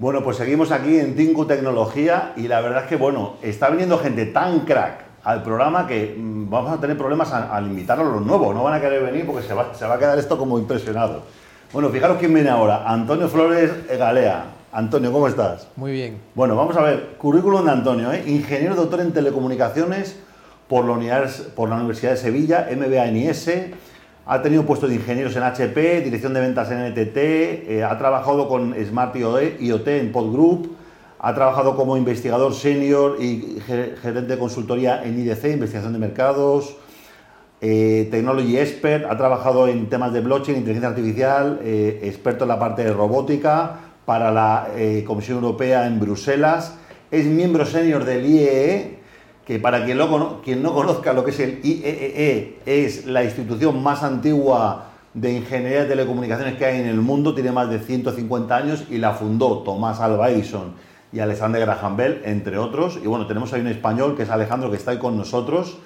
Bueno, 0.00 0.24
pues 0.24 0.38
seguimos 0.38 0.72
aquí 0.72 0.98
en 0.98 1.14
Tinku 1.14 1.44
Tecnología 1.44 2.32
y 2.34 2.48
la 2.48 2.62
verdad 2.62 2.84
es 2.84 2.88
que, 2.88 2.96
bueno, 2.96 3.34
está 3.42 3.68
viniendo 3.68 3.98
gente 3.98 4.24
tan 4.24 4.60
crack 4.60 5.04
al 5.24 5.42
programa 5.42 5.86
que 5.86 6.16
mm, 6.16 6.48
vamos 6.48 6.72
a 6.72 6.80
tener 6.80 6.96
problemas 6.96 7.30
al 7.34 7.66
invitar 7.66 8.00
a 8.00 8.02
los 8.02 8.24
nuevos. 8.24 8.54
No 8.54 8.62
van 8.62 8.72
a 8.72 8.80
querer 8.80 9.02
venir 9.02 9.26
porque 9.26 9.46
se 9.46 9.52
va, 9.52 9.74
se 9.74 9.86
va 9.86 9.96
a 9.96 9.98
quedar 9.98 10.18
esto 10.18 10.38
como 10.38 10.58
impresionado. 10.58 11.20
Bueno, 11.74 11.90
fijaros 11.90 12.16
quién 12.16 12.32
viene 12.32 12.48
ahora. 12.48 12.90
Antonio 12.90 13.28
Flores 13.28 13.72
Galea. 13.88 14.44
Antonio, 14.72 15.12
¿cómo 15.12 15.28
estás? 15.28 15.68
Muy 15.76 15.92
bien. 15.92 16.16
Bueno, 16.34 16.56
vamos 16.56 16.78
a 16.78 16.80
ver. 16.80 17.16
Currículum 17.18 17.66
de 17.66 17.70
Antonio, 17.70 18.10
¿eh? 18.10 18.24
ingeniero 18.26 18.74
doctor 18.74 19.02
en 19.02 19.12
telecomunicaciones 19.12 20.18
por 20.66 20.86
la, 20.86 21.28
por 21.54 21.68
la 21.68 21.74
Universidad 21.74 22.12
de 22.12 22.16
Sevilla, 22.16 22.66
MBA 22.74 23.04
en 23.04 23.16
IS 23.18 23.50
ha 24.30 24.42
tenido 24.42 24.64
puestos 24.64 24.88
de 24.88 24.94
ingenieros 24.94 25.34
en 25.34 25.42
HP, 25.42 26.02
dirección 26.02 26.32
de 26.32 26.40
ventas 26.40 26.70
en 26.70 26.78
NTT, 26.92 27.16
eh, 27.16 27.82
ha 27.82 27.98
trabajado 27.98 28.46
con 28.46 28.76
Smart 28.80 29.16
IoT 29.16 29.88
en 29.88 30.12
Podgroup, 30.12 30.76
ha 31.18 31.34
trabajado 31.34 31.74
como 31.74 31.96
investigador 31.96 32.54
senior 32.54 33.16
y 33.20 33.58
gerente 33.66 34.22
de 34.22 34.38
consultoría 34.38 35.02
en 35.02 35.18
IDC, 35.18 35.46
investigación 35.46 35.94
de 35.94 35.98
mercados, 35.98 36.76
eh, 37.60 38.06
Technology 38.12 38.56
Expert, 38.56 39.04
ha 39.10 39.16
trabajado 39.16 39.66
en 39.66 39.88
temas 39.88 40.12
de 40.12 40.20
blockchain, 40.20 40.58
inteligencia 40.58 40.90
artificial, 40.90 41.58
eh, 41.64 41.98
experto 42.04 42.44
en 42.44 42.48
la 42.50 42.58
parte 42.60 42.84
de 42.84 42.92
robótica 42.92 43.80
para 44.04 44.30
la 44.30 44.68
Comisión 45.06 45.38
Europea 45.38 45.88
en 45.88 45.98
Bruselas, 45.98 46.76
es 47.10 47.26
miembro 47.26 47.66
senior 47.66 48.04
del 48.04 48.24
IEE, 48.26 48.99
que 49.50 49.58
para 49.58 49.84
quien, 49.84 49.98
quien 50.44 50.62
no 50.62 50.72
conozca 50.72 51.12
lo 51.12 51.24
que 51.24 51.32
es 51.32 51.40
el 51.40 51.58
IEEE, 51.64 52.60
e, 52.64 52.84
es 52.84 53.06
la 53.06 53.24
institución 53.24 53.82
más 53.82 54.04
antigua 54.04 54.84
de 55.12 55.32
ingeniería 55.38 55.80
de 55.80 55.86
telecomunicaciones 55.86 56.56
que 56.56 56.66
hay 56.66 56.80
en 56.80 56.86
el 56.86 57.00
mundo, 57.00 57.34
tiene 57.34 57.50
más 57.50 57.68
de 57.68 57.80
150 57.80 58.56
años 58.56 58.84
y 58.88 58.98
la 58.98 59.10
fundó 59.10 59.64
Tomás 59.64 59.98
Alva 59.98 60.30
Edison 60.30 60.74
y 61.12 61.18
Alexander 61.18 61.62
Graham 61.62 61.96
Bell, 61.96 62.22
entre 62.26 62.58
otros. 62.58 63.00
Y 63.02 63.08
bueno, 63.08 63.26
tenemos 63.26 63.52
ahí 63.52 63.60
un 63.60 63.66
español 63.66 64.16
que 64.16 64.22
es 64.22 64.30
Alejandro, 64.30 64.70
que 64.70 64.76
está 64.76 64.92
ahí 64.92 64.98
con 64.98 65.16
nosotros. 65.16 65.78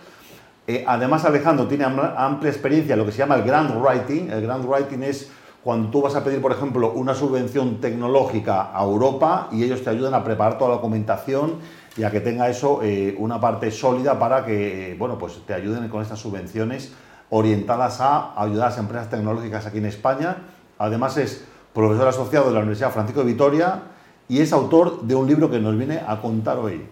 Eh, 0.67 0.85
además, 0.87 1.25
Alejandro 1.25 1.67
tiene 1.67 1.85
amplia 1.85 2.51
experiencia 2.51 2.93
en 2.93 2.99
lo 2.99 3.07
que 3.07 3.13
se 3.13 3.19
llama 3.21 3.37
el 3.37 3.45
grant 3.45 3.75
writing. 3.75 4.29
El 4.31 4.43
grant 4.43 4.67
writing 4.67 5.03
es 5.05 5.31
cuando 5.65 5.89
tú 5.89 6.03
vas 6.03 6.15
a 6.15 6.23
pedir, 6.23 6.43
por 6.43 6.53
ejemplo, 6.53 6.93
una 6.93 7.15
subvención 7.15 7.81
tecnológica 7.81 8.79
a 8.79 8.85
Europa 8.85 9.49
y 9.51 9.65
ellos 9.65 9.83
te 9.83 9.89
ayudan 9.89 10.13
a 10.13 10.23
preparar 10.23 10.59
toda 10.59 10.69
la 10.69 10.77
documentación 10.77 11.55
y 11.97 12.03
a 12.03 12.11
que 12.11 12.21
tenga 12.21 12.51
eso 12.51 12.81
eh, 12.83 13.15
una 13.19 13.41
parte 13.41 13.71
sólida 13.71 14.19
para 14.19 14.45
que 14.45 14.93
eh, 14.93 14.97
bueno, 14.99 15.17
pues 15.17 15.41
te 15.47 15.55
ayuden 15.55 15.89
con 15.89 16.03
estas 16.03 16.19
subvenciones 16.19 16.93
orientadas 17.31 18.03
a 18.03 18.39
ayudar 18.41 18.67
a 18.67 18.71
las 18.71 18.79
empresas 18.79 19.09
tecnológicas 19.09 19.65
aquí 19.65 19.79
en 19.79 19.87
España. 19.87 20.37
Además 20.79 21.17
es 21.17 21.43
profesor 21.73 22.09
asociado 22.09 22.49
de 22.49 22.53
la 22.53 22.59
Universidad 22.59 22.93
Francisco 22.93 23.21
de 23.21 23.33
Vitoria 23.33 23.85
y 24.29 24.41
es 24.41 24.53
autor 24.53 25.01
de 25.03 25.15
un 25.15 25.27
libro 25.27 25.51
que 25.51 25.61
nos 25.61 25.79
viene 25.79 26.03
a 26.07 26.21
contar 26.21 26.59
hoy, 26.59 26.85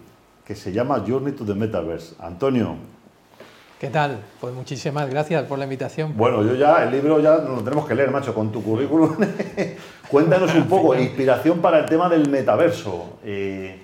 que 0.43 0.55
se 0.55 0.71
llama 0.71 1.03
Journey 1.07 1.33
to 1.33 1.45
the 1.45 1.53
Metaverse. 1.53 2.15
Antonio. 2.19 2.92
¿Qué 3.83 3.89
tal? 3.89 4.21
Pues 4.39 4.53
muchísimas 4.53 5.09
gracias 5.09 5.43
por 5.43 5.59
la 5.59 5.65
invitación. 5.65 6.13
Bueno, 6.15 6.41
yo 6.41 6.55
ya, 6.55 6.85
el 6.85 6.91
libro 6.91 7.19
ya 7.19 7.35
lo 7.35 7.61
tenemos 7.61 7.85
que 7.85 7.93
leer, 7.93 8.11
macho, 8.11 8.33
con 8.33 8.49
tu 8.49 8.63
currículum. 8.63 9.17
Cuéntanos 10.09 10.55
un 10.55 10.69
poco, 10.69 10.95
inspiración 10.95 11.59
para 11.59 11.79
el 11.79 11.85
tema 11.85 12.07
del 12.07 12.29
metaverso. 12.29 13.17
Eh, 13.25 13.77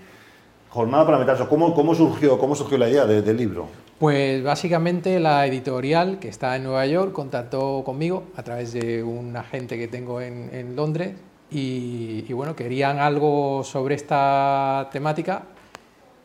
Jornada 0.70 1.06
para 1.06 1.18
meterse. 1.18 1.46
¿Cómo, 1.48 1.76
cómo, 1.76 1.94
surgió, 1.94 2.40
¿Cómo 2.40 2.56
surgió 2.56 2.78
la 2.78 2.88
idea 2.88 3.06
del 3.06 3.36
libro? 3.36 3.68
Pues 4.00 4.42
básicamente 4.42 5.20
la 5.20 5.46
editorial 5.46 6.18
que 6.18 6.30
está 6.30 6.56
en 6.56 6.64
Nueva 6.64 6.86
York 6.86 7.12
contactó 7.12 7.84
conmigo 7.84 8.24
a 8.38 8.44
través 8.44 8.72
de 8.72 9.04
un 9.04 9.36
agente 9.36 9.78
que 9.78 9.90
tengo 9.90 10.22
en, 10.22 10.78
Londres 10.78 11.16
y, 11.52 12.24
y, 12.26 12.32
bueno, 12.32 12.56
querían 12.56 13.00
algo 13.00 13.66
sobre 13.66 13.96
esta 13.96 14.88
temática. 14.94 15.44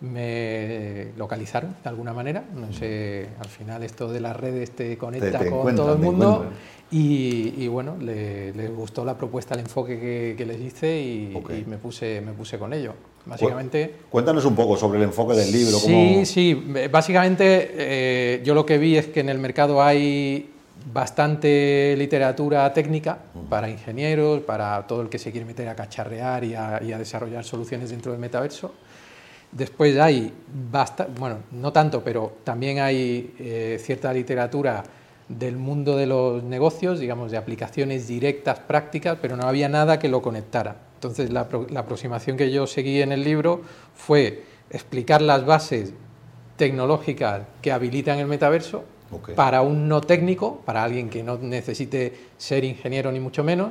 Me 0.00 1.12
localizaron 1.16 1.76
de 1.82 1.88
alguna 1.88 2.12
manera, 2.12 2.44
no 2.54 2.72
sé, 2.72 3.28
al 3.38 3.48
final 3.48 3.82
esto 3.82 4.12
de 4.12 4.20
las 4.20 4.36
redes 4.36 4.72
te 4.72 4.98
conecta 4.98 5.48
con 5.48 5.74
todo 5.74 5.94
el 5.94 5.98
mundo 5.98 6.46
y, 6.90 7.66
bueno, 7.68 7.96
les 7.98 8.74
gustó 8.74 9.04
la 9.04 9.16
propuesta, 9.16 9.54
el 9.54 9.60
enfoque 9.60 10.34
que, 10.36 10.46
les 10.46 10.60
hice 10.60 11.00
y, 11.00 11.64
me, 11.66 11.76
puse, 11.78 12.20
me 12.20 12.32
puse 12.32 12.58
con 12.58 12.72
ello. 12.72 12.92
Básicamente, 13.26 13.94
Cuéntanos 14.10 14.44
un 14.44 14.54
poco 14.54 14.76
sobre 14.76 14.98
el 14.98 15.04
enfoque 15.04 15.34
del 15.34 15.50
libro. 15.50 15.78
Sí, 15.78 16.26
sí, 16.26 16.54
básicamente 16.90 17.70
eh, 17.72 18.42
yo 18.44 18.54
lo 18.54 18.66
que 18.66 18.76
vi 18.78 18.96
es 18.96 19.06
que 19.06 19.20
en 19.20 19.30
el 19.30 19.38
mercado 19.38 19.82
hay 19.82 20.50
bastante 20.92 21.94
literatura 21.96 22.72
técnica 22.72 23.18
para 23.48 23.68
ingenieros, 23.68 24.40
para 24.42 24.86
todo 24.86 25.02
el 25.02 25.08
que 25.08 25.18
se 25.18 25.30
quiere 25.30 25.46
meter 25.46 25.68
a 25.68 25.74
cacharrear 25.74 26.44
y 26.44 26.54
a, 26.54 26.98
desarrollar 26.98 27.44
soluciones 27.44 27.90
dentro 27.90 28.12
del 28.12 28.20
metaverso. 28.20 28.74
Después 29.54 29.96
hay, 29.98 30.32
basta, 30.70 31.06
bueno, 31.16 31.38
no 31.52 31.72
tanto, 31.72 32.02
pero 32.02 32.38
también 32.42 32.80
hay 32.80 33.34
eh, 33.38 33.78
cierta 33.80 34.12
literatura 34.12 34.82
del 35.28 35.56
mundo 35.56 35.96
de 35.96 36.06
los 36.06 36.42
negocios, 36.42 36.98
digamos, 36.98 37.30
de 37.30 37.36
aplicaciones 37.36 38.08
directas, 38.08 38.58
prácticas, 38.58 39.16
pero 39.22 39.36
no 39.36 39.44
había 39.44 39.68
nada 39.68 39.98
que 40.00 40.08
lo 40.08 40.20
conectara. 40.20 40.76
Entonces, 40.96 41.30
la, 41.30 41.48
aproximación 41.76 42.36
que 42.36 42.50
yo 42.50 42.66
seguí 42.66 43.00
en 43.00 43.12
el 43.12 43.22
libro 43.22 43.62
fue 43.94 44.42
explicar 44.70 45.22
las 45.22 45.46
bases 45.46 45.92
tecnológicas 46.56 47.42
que 47.62 47.70
habilitan 47.70 48.18
el 48.18 48.26
metaverso 48.26 48.84
para 49.36 49.62
un 49.62 49.86
no 49.86 50.00
técnico, 50.00 50.62
para 50.64 50.82
alguien 50.82 51.08
que 51.08 51.22
no 51.22 51.38
necesite 51.38 52.12
ser 52.36 52.64
ingeniero 52.64 53.12
ni 53.12 53.20
mucho 53.20 53.44
menos, 53.44 53.70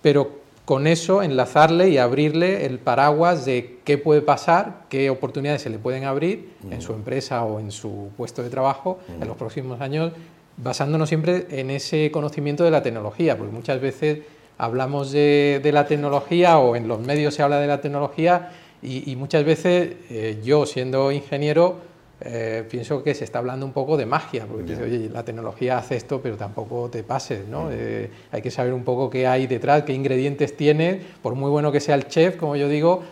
pero 0.00 0.41
con 0.72 0.86
eso 0.86 1.22
enlazarle 1.22 1.90
y 1.90 1.98
abrirle 1.98 2.64
el 2.64 2.78
paraguas 2.78 3.44
de 3.44 3.80
qué 3.84 3.98
puede 3.98 4.22
pasar, 4.22 4.86
qué 4.88 5.10
oportunidades 5.10 5.60
se 5.60 5.68
le 5.68 5.78
pueden 5.78 6.04
abrir 6.04 6.54
en 6.70 6.80
su 6.80 6.94
empresa 6.94 7.44
o 7.44 7.60
en 7.60 7.70
su 7.70 8.08
puesto 8.16 8.42
de 8.42 8.48
trabajo 8.48 8.98
en 9.20 9.28
los 9.28 9.36
próximos 9.36 9.82
años 9.82 10.12
basándonos 10.56 11.10
siempre 11.10 11.46
en 11.50 11.68
ese 11.68 12.10
conocimiento 12.10 12.64
de 12.64 12.70
la 12.70 12.82
tecnología, 12.82 13.36
porque 13.36 13.52
muchas 13.52 13.82
veces 13.82 14.20
hablamos 14.56 15.12
de, 15.12 15.60
la 15.70 15.86
tecnología 15.86 16.56
o 16.56 16.74
en 16.74 16.88
los 16.88 17.00
medios 17.00 17.34
se 17.34 17.42
habla 17.42 17.60
de 17.60 17.66
la 17.66 17.82
tecnología 17.82 18.52
y, 18.80 19.14
muchas 19.16 19.44
veces 19.44 19.96
eh, 20.08 20.40
yo 20.42 20.64
siendo 20.64 21.12
ingeniero 21.12 21.80
eh, 22.24 22.64
pienso 22.70 23.02
que 23.02 23.14
se 23.14 23.24
está 23.24 23.38
hablando 23.38 23.66
un 23.66 23.72
poco 23.72 23.96
de 23.96 24.06
magia, 24.06 24.46
porque 24.46 24.72
dice, 24.72 24.82
oye, 24.82 25.08
la 25.08 25.24
tecnología 25.24 25.78
hace 25.78 25.96
esto, 25.96 26.20
pero 26.22 26.36
tampoco 26.36 26.88
te 26.90 27.02
pases, 27.02 27.46
¿no? 27.48 27.68
Eh, 27.70 28.10
hay 28.30 28.42
que 28.42 28.50
saber 28.50 28.72
un 28.72 28.84
poco 28.84 29.10
qué 29.10 29.26
hay 29.26 29.46
detrás, 29.46 29.82
qué 29.82 29.92
ingredientes 29.92 30.56
tiene, 30.56 31.00
por 31.22 31.34
muy 31.34 31.50
bueno 31.50 31.72
que 31.72 31.80
sea 31.80 31.94
el 31.94 32.08
chef, 32.08 32.36
como 32.36 32.56
yo 32.56 32.68
digo, 32.68 33.02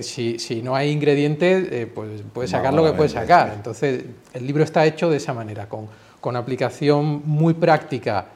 si, 0.00 0.38
si, 0.38 0.62
no 0.62 0.74
hay 0.74 0.90
ingredientes, 0.90 1.88
pues 1.94 2.22
puedes 2.32 2.50
sacar 2.50 2.74
lo 2.74 2.84
que 2.84 2.92
puedes 2.92 3.12
sacar. 3.12 3.52
Entonces, 3.54 4.04
el 4.32 4.46
libro 4.46 4.64
está 4.64 4.84
hecho 4.86 5.10
de 5.10 5.16
esa 5.16 5.34
manera, 5.34 5.68
con 5.68 5.88
con 6.20 6.36
aplicación 6.36 7.22
muy 7.24 7.54
práctica 7.54 8.26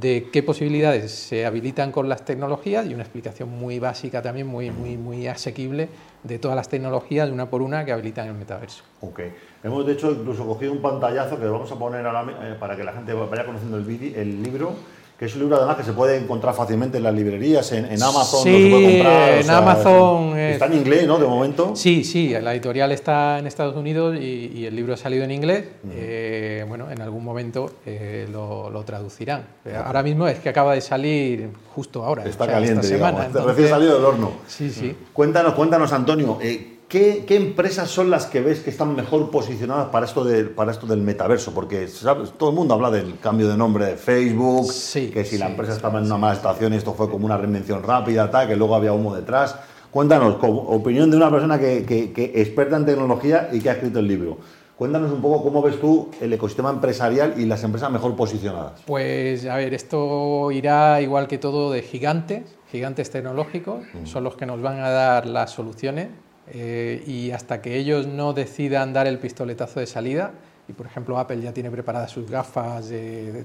de 0.00 0.28
qué 0.32 0.42
posibilidades 0.42 1.12
se 1.12 1.44
habilitan 1.44 1.92
con 1.92 2.08
las 2.08 2.24
tecnologías 2.24 2.86
y 2.86 2.94
una 2.94 3.02
explicación 3.02 3.50
muy 3.50 3.78
básica 3.78 4.22
también, 4.22 4.46
muy, 4.46 4.70
muy, 4.70 4.96
muy 4.96 5.26
asequible 5.26 5.90
de 6.22 6.38
todas 6.38 6.56
las 6.56 6.68
tecnologías, 6.68 7.28
una 7.30 7.50
por 7.50 7.60
una, 7.60 7.84
que 7.84 7.92
habilitan 7.92 8.26
el 8.28 8.34
metaverso. 8.34 8.84
Ok. 9.02 9.20
Hemos, 9.62 9.86
de 9.86 9.92
hecho, 9.92 10.10
incluso 10.12 10.46
cogido 10.46 10.72
un 10.72 10.80
pantallazo 10.80 11.38
que 11.38 11.44
vamos 11.44 11.70
a 11.70 11.78
poner 11.78 12.06
eh, 12.06 12.56
para 12.58 12.74
que 12.74 12.84
la 12.84 12.92
gente 12.94 13.12
vaya 13.12 13.44
conociendo 13.44 13.76
el, 13.76 14.14
el 14.16 14.42
libro 14.42 14.72
que 15.22 15.26
es 15.26 15.34
un 15.36 15.42
libro 15.42 15.56
además 15.56 15.76
que 15.76 15.84
se 15.84 15.92
puede 15.92 16.16
encontrar 16.16 16.52
fácilmente 16.52 16.98
en 16.98 17.04
las 17.04 17.14
librerías, 17.14 17.70
en, 17.70 17.84
Amazon. 18.02 18.42
Sí, 18.42 18.68
puede 18.72 19.40
en 19.40 19.50
Amazon. 19.50 20.36
está 20.36 20.66
en 20.66 20.72
inglés, 20.72 21.06
¿no? 21.06 21.16
De 21.16 21.28
momento. 21.28 21.76
Sí, 21.76 22.02
sí, 22.02 22.34
la 22.42 22.52
editorial 22.52 22.90
está 22.90 23.38
en 23.38 23.46
Estados 23.46 23.76
Unidos 23.76 24.16
y, 24.20 24.66
el 24.66 24.74
libro 24.74 24.94
ha 24.94 24.96
salido 24.96 25.22
en 25.22 25.30
inglés. 25.30 25.66
Eh, 25.92 26.64
bueno, 26.66 26.90
en 26.90 27.00
algún 27.00 27.22
momento 27.22 27.70
eh, 27.86 28.26
lo, 28.32 28.82
traducirán. 28.84 29.44
Ahora 29.84 30.02
mismo 30.02 30.26
es 30.26 30.40
que 30.40 30.48
acaba 30.48 30.74
de 30.74 30.80
salir 30.80 31.50
justo 31.72 32.04
ahora. 32.04 32.24
Está 32.24 32.48
caliente, 32.48 32.80
esta 32.84 32.96
semana, 32.96 33.28
recién 33.46 33.68
salido 33.68 33.94
del 33.94 34.04
horno. 34.04 34.32
Sí, 34.48 34.70
sí. 34.70 34.92
Cuéntanos, 35.12 35.54
cuéntanos, 35.54 35.92
Antonio. 35.92 36.38
Eh, 36.42 36.71
¿Qué, 36.92 37.24
empresas 37.30 37.88
son 37.88 38.10
las 38.10 38.26
que 38.26 38.42
ves 38.42 38.60
que 38.60 38.68
están 38.68 38.94
mejor 38.94 39.30
posicionadas 39.30 39.86
para 39.86 40.04
esto, 40.04 40.24
de, 40.24 40.44
para 40.44 40.72
esto 40.72 40.86
del 40.86 41.00
metaverso? 41.00 41.54
Porque 41.54 41.88
todo 42.36 42.50
el 42.50 42.54
mundo 42.54 42.74
habla 42.74 42.90
del 42.90 43.18
cambio 43.18 43.48
de 43.48 43.56
nombre 43.56 43.86
de 43.86 43.96
Facebook, 43.96 44.70
que 44.92 45.24
si 45.24 45.38
la 45.38 45.48
empresa 45.48 45.72
estaba 45.72 46.00
en 46.00 46.04
una 46.04 46.18
mala 46.18 46.34
situación, 46.34 46.74
esto 46.74 46.92
fue 46.92 47.08
como 47.08 47.24
una 47.24 47.38
reinvención 47.38 47.82
rápida, 47.82 48.30
tal, 48.30 48.46
que 48.46 48.56
luego 48.56 48.74
había 48.74 48.92
humo 48.92 49.16
detrás. 49.16 49.56
Cuéntanos, 49.90 50.36
opinión 50.42 51.10
de 51.10 51.16
una 51.16 51.30
persona 51.30 51.58
que, 51.58 51.86
que, 51.86 52.32
experta 52.34 52.76
en 52.76 52.84
tecnología 52.84 53.48
y 53.50 53.60
que 53.60 53.70
ha 53.70 53.72
escrito 53.72 53.98
el 53.98 54.08
libro. 54.08 54.36
Cuéntanos 54.76 55.10
un 55.12 55.22
poco 55.22 55.42
cómo 55.42 55.62
ves 55.62 55.80
tú 55.80 56.10
el 56.20 56.30
ecosistema 56.34 56.68
empresarial 56.68 57.32
y 57.38 57.46
las 57.46 57.64
empresas 57.64 57.90
mejor 57.90 58.14
posicionadas. 58.16 58.82
Pues 58.84 59.46
a 59.46 59.56
ver, 59.56 59.72
esto 59.72 60.50
irá 60.50 61.00
igual 61.00 61.26
que 61.26 61.38
todo 61.38 61.72
de 61.72 61.80
gigantes, 61.80 62.42
gigantes 62.70 63.08
tecnológicos, 63.08 63.82
son 64.04 64.24
los 64.24 64.36
que 64.36 64.44
nos 64.44 64.60
van 64.60 64.80
a 64.80 64.90
dar 64.90 65.24
las 65.24 65.52
soluciones 65.52 66.08
eh, 66.48 67.02
y 67.06 67.30
hasta 67.30 67.62
que 67.62 67.76
ellos 67.76 68.06
no 68.06 68.32
decidan 68.32 68.92
dar 68.92 69.06
el 69.06 69.18
pistoletazo 69.18 69.80
de 69.80 69.86
salida, 69.86 70.32
y 70.68 70.72
por 70.72 70.86
ejemplo 70.86 71.18
Apple 71.18 71.40
ya 71.40 71.52
tiene 71.52 71.70
preparadas 71.70 72.10
sus 72.10 72.30
gafas 72.30 72.88
de, 72.88 73.44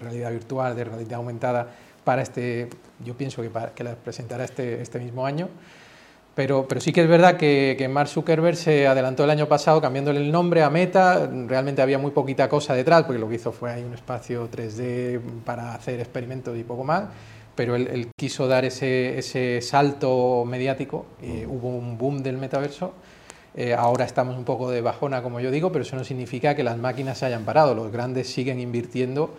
realidad 0.00 0.30
virtual, 0.30 0.76
de 0.76 0.84
realidad 0.84 1.14
aumentada 1.14 1.68
para 2.04 2.22
este, 2.22 2.68
yo 3.04 3.16
pienso 3.16 3.42
que, 3.42 3.50
para, 3.50 3.70
que 3.72 3.84
las 3.84 3.96
presentará 3.96 4.44
este, 4.44 4.80
este 4.80 4.98
mismo 4.98 5.26
año, 5.26 5.48
Pero, 6.34 6.66
pero 6.66 6.80
sí 6.80 6.92
que 6.92 7.02
es 7.02 7.08
verdad 7.08 7.36
que, 7.36 7.74
que 7.76 7.88
Mark 7.88 8.08
Zuckerberg 8.08 8.56
se 8.56 8.86
adelantó 8.86 9.24
el 9.24 9.30
año 9.30 9.46
pasado 9.46 9.80
cambiándole 9.80 10.20
el 10.20 10.30
nombre 10.30 10.62
a 10.62 10.70
Meta. 10.70 11.28
Realmente 11.46 11.82
había 11.82 11.98
muy 11.98 12.12
poquita 12.12 12.48
cosa 12.48 12.72
detrás, 12.74 13.02
porque 13.02 13.18
lo 13.18 13.28
que 13.28 13.34
hizo 13.34 13.52
fue 13.52 13.72
ahí 13.72 13.82
un 13.82 13.94
espacio 13.94 14.48
3D 14.48 15.20
para 15.44 15.74
hacer 15.74 16.00
experimentos 16.00 16.56
y 16.56 16.62
poco 16.62 16.84
más. 16.84 17.04
Pero 17.54 17.76
él, 17.76 17.88
él 17.88 18.08
quiso 18.18 18.48
dar 18.48 18.64
ese, 18.64 19.18
ese 19.18 19.60
salto 19.60 20.44
mediático 20.46 21.06
y 21.22 21.44
hubo 21.44 21.68
un 21.68 21.98
boom 21.98 22.22
del 22.22 22.38
metaverso. 22.38 22.92
Eh, 23.54 23.74
ahora 23.74 24.04
estamos 24.04 24.36
un 24.36 24.44
poco 24.44 24.70
de 24.70 24.80
bajona, 24.80 25.22
como 25.22 25.40
yo 25.40 25.50
digo, 25.50 25.72
pero 25.72 25.82
eso 25.82 25.96
no 25.96 26.04
significa 26.04 26.54
que 26.54 26.62
las 26.62 26.78
máquinas 26.78 27.18
se 27.18 27.26
hayan 27.26 27.44
parado. 27.44 27.74
Los 27.74 27.90
grandes 27.90 28.32
siguen 28.32 28.60
invirtiendo 28.60 29.34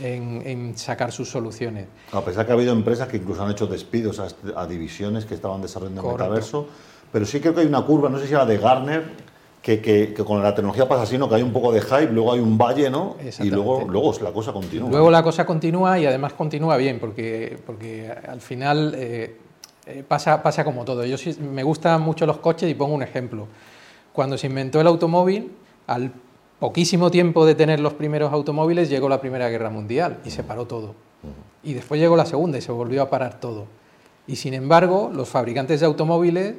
en, 0.00 0.42
en 0.46 0.78
sacar 0.78 1.10
sus 1.10 1.28
soluciones. 1.28 1.86
A 2.12 2.24
pesar 2.24 2.46
que 2.46 2.52
ha 2.52 2.54
habido 2.54 2.72
empresas 2.72 3.08
que 3.08 3.16
incluso 3.16 3.42
han 3.44 3.50
hecho 3.50 3.66
despidos 3.66 4.20
a, 4.20 4.28
a 4.60 4.66
divisiones 4.66 5.24
que 5.24 5.34
estaban 5.34 5.60
desarrollando 5.60 6.02
el 6.02 6.12
metaverso, 6.12 6.68
pero 7.12 7.26
sí 7.26 7.40
creo 7.40 7.54
que 7.54 7.62
hay 7.62 7.66
una 7.66 7.82
curva, 7.82 8.08
no 8.08 8.18
sé 8.18 8.26
si 8.26 8.34
era 8.34 8.46
de 8.46 8.58
Garner, 8.58 9.04
que, 9.66 9.80
que- 9.80 10.14
que 10.14 10.24
con 10.24 10.40
la 10.40 10.54
tecnología 10.54 10.86
pasa 10.86 11.02
así, 11.02 11.18
¿no? 11.18 11.28
que 11.28 11.34
hay 11.34 11.42
un 11.42 11.52
poco 11.52 11.72
de 11.72 11.80
hype, 11.80 12.12
luego 12.12 12.32
hay 12.32 12.38
un 12.38 12.56
valle, 12.56 12.88
¿no? 12.88 13.16
y 13.40 13.50
luego, 13.50 13.84
luego 13.88 14.12
la 14.22 14.30
cosa 14.30 14.52
continúa. 14.52 14.88
Luego 14.88 15.10
la 15.10 15.24
cosa 15.24 15.44
continúa 15.44 15.98
y 15.98 16.06
además 16.06 16.34
continúa 16.34 16.76
bien, 16.76 17.00
porque, 17.00 17.58
porque 17.66 18.08
al 18.28 18.40
final 18.40 18.94
eh, 18.96 19.36
eh, 19.86 20.04
pasa, 20.06 20.40
pasa 20.40 20.62
como 20.62 20.84
todo. 20.84 21.04
Yo 21.04 21.18
sí, 21.18 21.36
me 21.40 21.64
gustan 21.64 22.00
mucho 22.00 22.26
los 22.26 22.36
coches 22.38 22.70
y 22.70 22.74
pongo 22.74 22.94
un 22.94 23.02
ejemplo. 23.02 23.48
Cuando 24.12 24.38
se 24.38 24.46
inventó 24.46 24.80
el 24.80 24.86
automóvil, 24.86 25.50
al 25.88 26.12
poquísimo 26.60 27.10
tiempo 27.10 27.44
de 27.44 27.56
tener 27.56 27.80
los 27.80 27.94
primeros 27.94 28.32
automóviles 28.32 28.88
llegó 28.88 29.08
la 29.08 29.20
Primera 29.20 29.48
Guerra 29.48 29.70
Mundial 29.70 30.18
y 30.24 30.30
se 30.30 30.44
paró 30.44 30.66
todo. 30.66 30.94
Y 31.64 31.74
después 31.74 32.00
llegó 32.00 32.16
la 32.16 32.24
Segunda 32.26 32.56
y 32.56 32.60
se 32.60 32.70
volvió 32.70 33.02
a 33.02 33.10
parar 33.10 33.40
todo. 33.40 33.64
Y 34.28 34.36
sin 34.36 34.54
embargo, 34.54 35.10
los 35.12 35.28
fabricantes 35.28 35.80
de 35.80 35.86
automóviles 35.86 36.54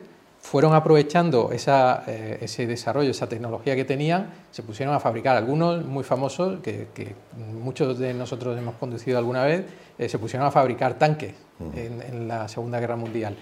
fueron 0.50 0.74
aprovechando 0.74 1.52
esa, 1.52 2.06
eh, 2.08 2.38
ese 2.40 2.66
desarrollo, 2.66 3.12
esa 3.12 3.28
tecnología 3.28 3.76
que 3.76 3.84
tenían, 3.84 4.30
se 4.50 4.64
pusieron 4.64 4.96
a 4.96 5.00
fabricar 5.02 5.36
algunos 5.36 5.84
muy 5.84 6.06
famosos, 6.06 6.62
que, 6.62 6.88
que 6.94 7.16
muchos 7.62 8.00
de 8.00 8.14
nosotros 8.14 8.58
hemos 8.58 8.76
conducido 8.76 9.18
alguna 9.18 9.44
vez, 9.44 9.66
eh, 9.98 10.08
se 10.08 10.18
pusieron 10.18 10.48
a 10.48 10.52
fabricar 10.52 10.94
tanques 10.94 11.34
en, 11.76 12.02
en 12.02 12.30
la 12.30 12.48
Segunda 12.48 12.80
Guerra 12.80 12.96
Mundial. 12.96 13.36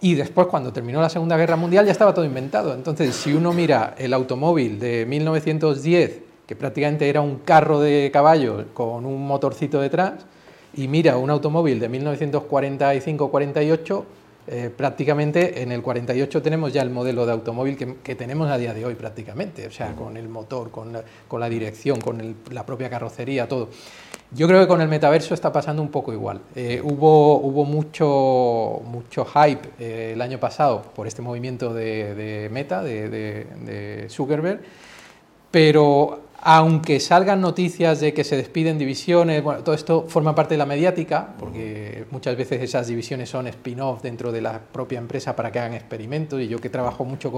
Y 0.00 0.16
después, 0.16 0.48
cuando 0.48 0.72
terminó 0.72 1.00
la 1.00 1.08
Segunda 1.08 1.36
Guerra 1.36 1.54
Mundial, 1.54 1.86
ya 1.86 1.92
estaba 1.92 2.12
todo 2.12 2.24
inventado. 2.24 2.74
Entonces, 2.74 3.14
si 3.14 3.32
uno 3.32 3.52
mira 3.52 3.94
el 3.96 4.12
automóvil 4.12 4.80
de 4.80 5.06
1910, 5.06 6.22
que 6.44 6.56
prácticamente 6.56 7.08
era 7.08 7.20
un 7.20 7.38
carro 7.38 7.78
de 7.78 8.10
caballos 8.12 8.64
con 8.74 9.06
un 9.06 9.28
motorcito 9.28 9.80
detrás, 9.80 10.26
y 10.74 10.88
mira 10.88 11.18
un 11.18 11.30
automóvil 11.30 11.78
de 11.78 11.88
1945-48, 11.88 14.04
eh, 14.50 14.70
prácticamente 14.74 15.62
en 15.62 15.72
el 15.72 15.82
48 15.82 16.42
tenemos 16.42 16.72
ya 16.72 16.82
el 16.82 16.90
modelo 16.90 17.26
de 17.26 17.32
automóvil 17.32 17.76
que, 17.76 17.96
que 18.02 18.14
tenemos 18.14 18.50
a 18.50 18.58
día 18.58 18.74
de 18.74 18.84
hoy 18.84 18.94
prácticamente, 18.94 19.66
o 19.66 19.70
sea, 19.70 19.94
con 19.94 20.16
el 20.16 20.28
motor, 20.28 20.70
con 20.70 20.92
la, 20.92 21.02
con 21.28 21.40
la 21.40 21.48
dirección, 21.48 22.00
con 22.00 22.20
el- 22.20 22.34
la 22.50 22.64
propia 22.66 22.88
carrocería, 22.90 23.46
todo. 23.48 23.68
Yo 24.30 24.46
creo 24.46 24.60
que 24.60 24.68
con 24.68 24.80
el 24.82 24.88
metaverso 24.88 25.32
está 25.32 25.50
pasando 25.52 25.80
un 25.80 25.90
poco 25.90 26.12
igual. 26.12 26.40
Eh, 26.54 26.80
hubo 26.84 27.36
hubo 27.38 27.64
mucho, 27.64 28.82
mucho 28.84 29.24
hype 29.24 29.68
eh, 29.78 30.10
el 30.14 30.20
año 30.20 30.38
pasado 30.38 30.82
por 30.94 31.06
este 31.06 31.22
movimiento 31.22 31.72
de, 31.72 32.14
de 32.14 32.48
Meta, 32.50 32.82
de, 32.82 33.08
de- 33.08 33.46
de 33.64 34.08
Zuckerberg, 34.10 34.60
pero 35.50 36.20
aunque 36.50 36.98
salgan 36.98 37.42
noticias 37.42 38.00
de 38.00 38.14
que 38.14 38.24
se 38.24 38.34
despiden 38.34 38.78
divisiones, 38.78 39.42
bueno, 39.42 39.62
todo 39.62 39.74
esto 39.74 40.06
forma 40.08 40.34
parte 40.34 40.54
de 40.54 40.58
la 40.58 40.64
mediática, 40.64 41.34
porque 41.38 42.06
muchas 42.10 42.38
veces 42.38 42.62
esas 42.62 42.86
divisiones 42.86 43.28
son 43.28 43.48
spin-off 43.48 44.00
dentro 44.00 44.32
de 44.32 44.40
la 44.40 44.58
propia 44.58 44.98
empresa 44.98 45.36
para 45.36 45.52
que 45.52 45.58
hagan 45.58 45.74
experimentos, 45.74 46.40
y 46.40 46.48
yo 46.48 46.58
que 46.58 46.70
trabajo 46.70 47.04
mucho 47.04 47.30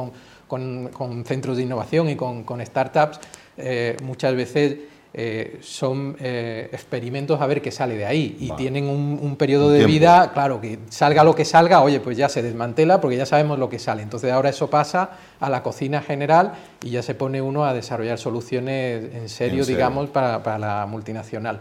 con, 0.46 1.24
centros 1.24 1.56
de 1.56 1.64
innovación 1.64 2.08
y 2.08 2.14
con, 2.14 2.44
con 2.44 2.64
startups, 2.64 3.18
eh, 3.56 3.96
muchas 4.04 4.36
veces 4.36 4.76
eh, 5.12 5.58
son 5.60 6.16
eh, 6.20 6.68
experimentos 6.72 7.40
a 7.40 7.46
ver 7.46 7.60
qué 7.60 7.70
sale 7.70 7.96
de 7.96 8.06
ahí, 8.06 8.36
y 8.38 8.48
Vale. 8.48 8.58
tienen 8.62 8.84
un, 8.88 9.18
un 9.20 9.36
periodo 9.36 9.66
Un 9.66 9.72
de 9.72 9.78
tiempo. 9.80 9.92
vida, 9.92 10.30
claro, 10.32 10.60
que 10.60 10.78
salga 10.88 11.24
lo 11.24 11.34
que 11.34 11.44
salga, 11.44 11.80
oye, 11.82 11.98
pues 12.00 12.16
ya 12.16 12.28
se 12.28 12.42
desmantela 12.42 13.00
porque 13.00 13.16
ya 13.16 13.26
sabemos 13.26 13.58
lo 13.58 13.68
que 13.68 13.78
sale. 13.78 14.02
Entonces 14.02 14.30
ahora 14.32 14.50
eso 14.50 14.70
pasa 14.70 15.10
a 15.40 15.50
la 15.50 15.62
cocina 15.62 16.00
general 16.00 16.52
y 16.84 16.90
ya 16.90 17.02
se 17.02 17.14
pone 17.14 17.42
uno 17.42 17.64
a 17.64 17.74
desarrollar 17.74 18.18
soluciones 18.18 19.02
en 19.04 19.28
serio, 19.28 19.58
En 19.60 19.64
serio. 19.64 19.64
digamos, 19.64 20.10
para, 20.10 20.42
para 20.42 20.58
la 20.58 20.86
multinacional. 20.86 21.60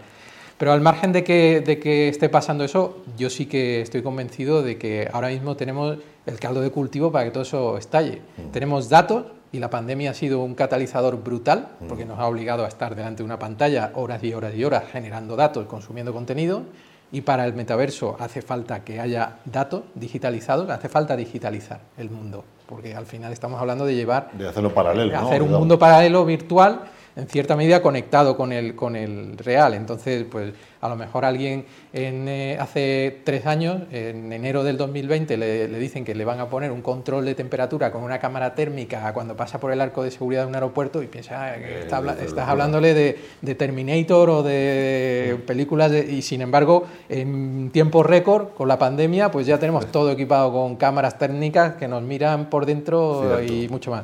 Pero 0.57 0.73
al 0.73 0.81
margen 0.81 1.13
de 1.13 1.23
que, 1.23 1.61
de 1.61 1.79
que 1.79 2.09
esté 2.09 2.27
pasando 2.27 2.65
eso, 2.65 2.97
yo 3.17 3.29
sí 3.29 3.45
que 3.45 3.81
estoy 3.81 4.01
convencido 4.03 4.61
de 4.61 4.77
que 4.77 5.07
ahora 5.11 5.29
mismo 5.29 5.55
tenemos 5.55 5.97
el 6.25 6.37
caldo 6.37 6.59
de 6.61 6.69
cultivo 6.69 7.11
para 7.13 7.23
que 7.25 7.31
todo 7.31 7.43
eso 7.43 7.77
estalle. 7.77 8.21
Tenemos 8.51 8.89
datos 8.89 9.23
y 9.51 9.59
la 9.59 9.69
pandemia 9.69 10.11
ha 10.11 10.13
sido 10.13 10.41
un 10.41 10.55
catalizador 10.55 11.21
brutal 11.23 11.69
porque 11.87 12.05
nos 12.05 12.19
ha 12.19 12.27
obligado 12.27 12.65
a 12.65 12.67
estar 12.67 12.95
delante 12.95 13.17
de 13.17 13.23
una 13.23 13.39
pantalla 13.39 13.91
horas 13.95 14.23
y 14.23 14.33
horas 14.33 14.53
y 14.55 14.63
horas 14.63 14.83
generando 14.91 15.35
datos, 15.35 15.65
consumiendo 15.65 16.13
contenido. 16.13 16.63
Y 17.11 17.21
para 17.21 17.45
el 17.45 17.53
metaverso 17.53 18.15
hace 18.19 18.43
falta 18.43 18.83
que 18.83 18.99
haya 18.99 19.37
datos 19.45 19.81
digitalizados, 19.95 20.69
hace 20.69 20.89
falta 20.89 21.15
digitalizar 21.15 21.79
el 21.97 22.11
mundo, 22.11 22.43
porque 22.67 22.95
al 22.95 23.07
final 23.07 23.33
estamos 23.33 23.59
hablando 23.59 23.85
de 23.85 23.95
llevar 23.95 24.29
De 24.33 24.47
hacerlo 24.47 24.71
paralelo, 24.71 25.11
¿no? 25.11 25.27
hacer 25.27 25.41
un 25.41 25.51
mundo 25.51 25.79
paralelo 25.79 26.23
virtual 26.23 26.81
en 27.19 27.27
cierta 27.27 27.55
medida 27.55 27.81
conectado 27.81 28.35
con 28.37 28.51
el, 28.51 28.75
con 28.75 28.95
el 28.95 29.37
real. 29.37 29.73
Entonces, 29.73 30.25
pues 30.29 30.53
a 30.81 30.87
lo 30.87 30.95
mejor 30.95 31.25
alguien 31.25 31.65
en, 31.91 32.27
eh, 32.29 32.57
hace 32.59 33.19
tres 33.25 33.45
años, 33.45 33.81
en 33.91 34.31
enero 34.31 34.63
del 34.63 34.77
2020, 34.77 35.35
le, 35.35 35.67
le 35.67 35.77
dicen 35.79 36.05
que 36.05 36.15
le 36.15 36.23
van 36.23 36.39
a 36.39 36.47
poner 36.49 36.71
un 36.71 36.81
control 36.81 37.25
de 37.25 37.35
temperatura 37.35 37.91
con 37.91 38.01
una 38.03 38.17
cámara 38.19 38.55
térmica 38.55 39.11
cuando 39.13 39.35
pasa 39.35 39.59
por 39.59 39.73
el 39.73 39.81
arco 39.81 40.03
de 40.03 40.11
seguridad 40.11 40.43
de 40.43 40.47
un 40.47 40.55
aeropuerto 40.55 41.03
y 41.03 41.07
piensa, 41.07 41.51
"Ah, 41.51 41.55
que 41.57 41.81
está 41.81 42.01
desde 42.01 42.25
estás 42.25 42.47
hablándole 42.47 42.93
de, 42.93 43.19
de 43.41 43.55
Terminator 43.55 44.29
o 44.29 44.43
de 44.43 45.37
películas 45.45 45.91
de- 45.91 46.09
y 46.11 46.21
sin 46.21 46.41
embargo 46.41 46.85
en 47.09 47.71
tiempo 47.71 48.01
récord 48.03 48.49
con 48.55 48.67
la 48.67 48.79
pandemia 48.79 49.31
pues 49.31 49.45
ya 49.47 49.59
tenemos 49.59 49.85
todo 49.91 50.11
equipado 50.11 50.51
con 50.53 50.77
cámaras 50.77 51.17
técnicas 51.17 51.73
que 51.75 51.87
nos 51.89 52.01
miran 52.03 52.49
por 52.49 52.65
dentro 52.65 53.21
Cierto. 53.37 53.53
y 53.53 53.67
mucho 53.67 53.91
más. 53.91 54.03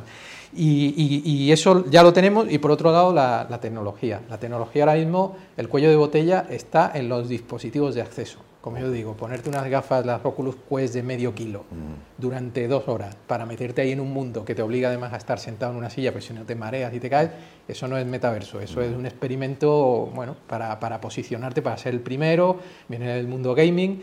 Y, 0.56 0.94
y- 0.96 1.22
y 1.26 1.52
eso 1.52 1.86
ya 1.90 2.02
lo 2.02 2.14
tenemos 2.14 2.50
y 2.52 2.58
por 2.60 2.72
otro 2.72 2.92
lado 2.92 3.14
la, 3.14 3.46
la 3.50 3.60
tecnología. 3.60 4.22
La 4.30 4.38
tecnología 4.40 4.84
ahora 4.84 4.96
mismo, 4.96 5.36
el 5.58 5.68
cuello 5.68 5.90
de 5.90 5.96
botella 5.98 6.46
está 6.50 6.92
en 6.96 7.10
los 7.10 7.28
dispositivos 7.28 7.94
de 7.96 8.02
acceso. 8.02 8.40
Como 8.62 8.80
yo 8.80 8.90
digo, 8.90 9.14
ponerte 9.14 9.48
unas 9.48 9.70
gafas, 9.70 10.06
las 10.08 10.26
Oculus 10.26 10.56
Quest 10.68 10.96
de 10.96 11.04
medio 11.04 11.36
kilo, 11.36 11.66
durante 12.18 12.68
dos 12.68 12.88
horas, 12.88 13.16
para 13.28 13.46
meterte 13.46 13.82
ahí 13.82 13.92
en 13.92 14.00
un 14.00 14.12
mundo 14.12 14.44
que 14.44 14.56
te 14.56 14.64
obliga 14.64 14.88
además 14.90 15.14
a 15.14 15.18
estar 15.18 15.38
sentado 15.38 15.72
en 15.74 15.78
una 15.78 15.92
silla, 15.92 16.12
pues 16.12 16.26
si 16.26 16.34
no 16.34 16.46
te 16.46 16.56
mareas 16.56 16.92
y 16.92 17.00
te 17.00 17.08
caes, 17.08 17.30
eso 17.68 17.88
no 17.88 17.96
es 17.96 18.08
metaverso, 18.08 18.60
eso 18.60 18.82
es 18.82 18.96
un 18.96 19.06
experimento, 19.06 20.10
bueno, 20.16 20.36
para, 20.48 20.80
para 20.80 21.00
posicionarte, 21.00 21.62
para 21.62 21.78
ser 21.78 21.94
el 21.94 22.00
primero, 22.00 22.58
viene 22.88 23.08
del 23.14 23.28
mundo 23.28 23.54
gaming, 23.54 24.02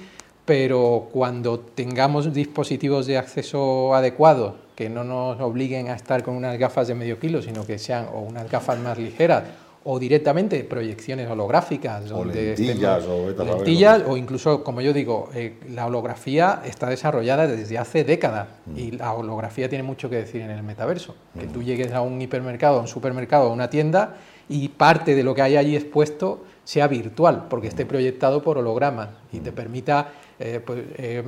pero 0.52 1.08
cuando 1.10 1.58
tengamos 1.60 2.30
dispositivos 2.30 3.06
de 3.06 3.16
acceso 3.16 3.94
adecuados, 3.94 4.52
que 4.76 4.90
no 4.90 5.02
nos 5.02 5.40
obliguen 5.40 5.88
a 5.88 5.94
estar 5.94 6.22
con 6.22 6.36
unas 6.36 6.58
gafas 6.58 6.88
de 6.88 6.94
medio 6.94 7.18
kilo, 7.18 7.40
sino 7.40 7.64
que 7.64 7.78
sean 7.78 8.06
o 8.12 8.20
unas 8.20 8.50
gafas 8.50 8.78
más 8.78 8.98
ligeras, 8.98 9.44
o 9.84 9.98
directamente 9.98 10.62
proyecciones 10.62 11.30
holográficas, 11.30 12.10
O 12.12 12.16
donde 12.18 12.54
lentillas, 12.54 12.98
estemos- 13.02 13.38
o 13.38 13.56
lentillas, 13.56 14.02
o 14.06 14.16
incluso, 14.18 14.62
como 14.62 14.82
yo 14.82 14.92
digo, 14.92 15.30
eh, 15.34 15.54
la 15.70 15.86
holografía 15.86 16.60
está 16.66 16.90
desarrollada 16.90 17.46
desde 17.46 17.78
hace 17.78 18.04
décadas 18.04 18.48
Mm. 18.66 18.78
y 18.78 18.90
la 18.90 19.14
holografía 19.14 19.70
tiene 19.70 19.84
mucho 19.84 20.10
que 20.10 20.16
decir 20.16 20.42
en 20.42 20.50
el 20.50 20.62
metaverso. 20.62 21.14
Que 21.40 21.46
tú 21.46 21.62
llegues 21.62 21.92
a 21.94 22.02
un 22.02 22.20
hipermercado, 22.20 22.76
a 22.76 22.80
un 22.82 22.88
supermercado, 22.88 23.48
a 23.48 23.52
una 23.54 23.70
tienda 23.70 24.16
y 24.50 24.68
parte 24.68 25.14
de 25.14 25.22
lo 25.24 25.34
que 25.34 25.40
hay 25.40 25.56
allí 25.56 25.76
expuesto 25.76 26.44
sea 26.64 26.86
virtual, 26.88 27.46
porque 27.50 27.66
Mm. 27.66 27.70
esté 27.70 27.86
proyectado 27.86 28.42
por 28.42 28.58
hologramas 28.58 29.08
y 29.32 29.40
te 29.40 29.52
permita 29.52 30.08
eh, 30.38 30.60
pues, 30.64 30.82
eh, 30.96 31.22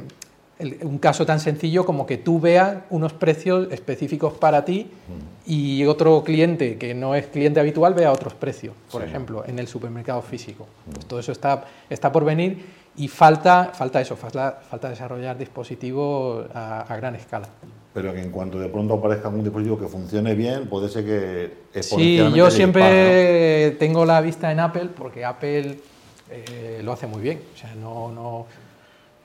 el- 0.58 0.78
un 0.82 0.98
caso 0.98 1.24
tan 1.26 1.38
sencillo 1.40 1.84
como 1.84 2.04
que 2.06 2.16
tú 2.18 2.40
veas 2.40 2.78
unos 2.90 3.12
precios 3.12 3.68
específicos 3.72 4.34
para 4.34 4.64
ti 4.64 4.86
Mm. 4.86 5.50
y 5.50 5.84
otro 5.84 6.22
cliente 6.24 6.78
que 6.78 6.94
no 6.94 7.14
es 7.14 7.26
cliente 7.26 7.60
habitual 7.60 7.94
vea 7.94 8.10
otros 8.12 8.34
precios, 8.34 8.74
por 8.90 9.02
Sí. 9.02 9.08
ejemplo, 9.08 9.44
en 9.46 9.58
el 9.58 9.66
supermercado 9.68 10.22
físico. 10.22 10.66
Pues 10.92 11.06
todo 11.06 11.18
eso 11.20 11.32
está, 11.32 11.64
está 11.90 12.10
por 12.10 12.24
venir 12.24 12.64
y 12.96 13.08
falta, 13.08 13.70
falta 13.74 14.00
eso, 14.00 14.16
falta, 14.16 14.60
falta 14.68 14.88
desarrollar 14.88 15.36
dispositivos 15.38 16.46
a, 16.54 16.80
a 16.82 16.96
gran 16.96 17.14
escala. 17.16 17.48
Pero 17.94 18.12
que 18.12 18.20
en 18.20 18.30
cuanto 18.30 18.58
de 18.58 18.68
pronto 18.68 18.94
aparezca 18.94 19.28
un 19.28 19.44
dispositivo 19.44 19.78
que 19.78 19.86
funcione 19.86 20.34
bien, 20.34 20.66
puede 20.66 20.88
ser 20.88 21.04
que 21.04 21.82
Sí, 21.82 22.16
yo 22.34 22.50
siempre 22.50 23.70
tengo 23.78 24.04
la 24.04 24.20
vista 24.20 24.50
en 24.50 24.58
Apple 24.58 24.88
porque 24.96 25.24
Apple 25.24 25.78
eh, 26.28 26.80
lo 26.82 26.92
hace 26.92 27.06
muy 27.06 27.22
bien. 27.22 27.40
O 27.54 27.56
sea, 27.56 27.72
no, 27.76 28.10
no, 28.10 28.46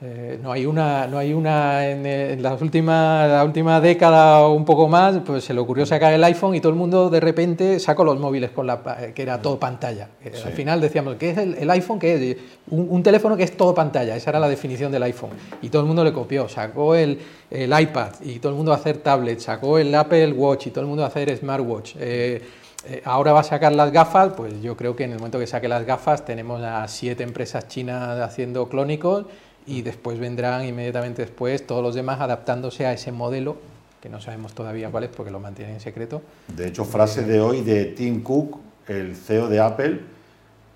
Eh, 0.02 0.38
no 0.42 0.50
hay 0.50 0.64
una, 0.64 1.06
no 1.06 1.18
hay 1.18 1.34
una 1.34 1.86
en, 1.86 2.42
las 2.42 2.62
últimas, 2.62 3.28
la 3.28 3.44
última 3.44 3.82
década 3.82 4.40
o 4.40 4.54
un 4.54 4.64
poco 4.64 4.88
más, 4.88 5.18
pues 5.26 5.44
se 5.44 5.52
le 5.52 5.60
ocurrió 5.60 5.84
sacar 5.84 6.14
el 6.14 6.24
iPhone 6.24 6.54
y 6.54 6.60
todo 6.60 6.72
el 6.72 6.78
mundo 6.78 7.10
de 7.10 7.20
repente 7.20 7.78
sacó 7.78 8.02
los 8.02 8.18
móviles 8.18 8.50
con 8.50 8.66
la, 8.66 8.82
que 9.14 9.20
era 9.20 9.42
todo 9.42 9.58
pantalla. 9.58 10.08
Al 10.24 10.52
final 10.52 10.80
decíamos, 10.80 11.16
¿qué 11.16 11.30
es 11.30 11.38
el, 11.38 11.70
iPhone? 11.70 11.98
¿Qué 11.98 12.30
es? 12.30 12.36
Un, 12.70 13.02
teléfono 13.02 13.36
que 13.36 13.42
es 13.42 13.54
todo 13.54 13.74
pantalla, 13.74 14.16
esa 14.16 14.30
era 14.30 14.40
la 14.40 14.48
definición 14.48 14.90
del 14.90 15.02
iPhone. 15.02 15.32
Y 15.60 15.68
todo 15.68 15.82
el 15.82 15.86
mundo 15.86 16.02
le 16.02 16.14
copió, 16.14 16.48
sacó 16.48 16.94
el, 16.94 17.18
el 17.50 17.78
iPad 17.78 18.12
y 18.22 18.38
todo 18.38 18.52
el 18.52 18.56
mundo 18.56 18.70
va 18.70 18.78
a 18.78 18.80
hacer 18.80 18.98
tablets, 18.98 19.42
sacó 19.44 19.76
el 19.76 19.94
Apple 19.94 20.32
Watch 20.32 20.68
y 20.68 20.70
todo 20.70 20.80
el 20.80 20.86
mundo 20.86 21.02
va 21.02 21.08
a 21.08 21.10
hacer 21.10 21.36
smartwatch. 21.36 21.96
Eh, 21.98 22.42
eh, 22.86 23.02
ahora 23.04 23.34
va 23.34 23.40
a 23.40 23.44
sacar 23.44 23.72
las 23.72 23.92
gafas, 23.92 24.32
pues 24.34 24.62
yo 24.62 24.74
creo 24.78 24.96
que 24.96 25.04
en 25.04 25.12
el 25.12 25.18
momento 25.18 25.38
que 25.38 25.46
saque 25.46 25.68
las 25.68 25.84
gafas 25.84 26.24
tenemos 26.24 26.62
a 26.62 26.88
siete 26.88 27.22
empresas 27.22 27.68
chinas 27.68 28.18
haciendo 28.18 28.70
clónicos 28.70 29.26
y 29.66 29.82
después 29.82 30.18
vendrán 30.18 30.64
inmediatamente 30.64 31.22
después 31.22 31.66
todos 31.66 31.82
los 31.82 31.94
demás 31.94 32.20
adaptándose 32.20 32.86
a 32.86 32.92
ese 32.92 33.12
modelo 33.12 33.56
que 34.00 34.08
no 34.08 34.20
sabemos 34.20 34.54
todavía 34.54 34.90
cuál 34.90 35.04
es 35.04 35.10
porque 35.10 35.30
lo 35.30 35.40
mantienen 35.40 35.74
en 35.74 35.80
secreto. 35.80 36.22
De 36.48 36.68
hecho, 36.68 36.84
frase 36.84 37.22
de 37.22 37.40
hoy 37.40 37.60
de 37.60 37.84
Tim 37.84 38.22
Cook, 38.22 38.58
el 38.88 39.14
CEO 39.14 39.48
de 39.48 39.60
Apple, 39.60 40.00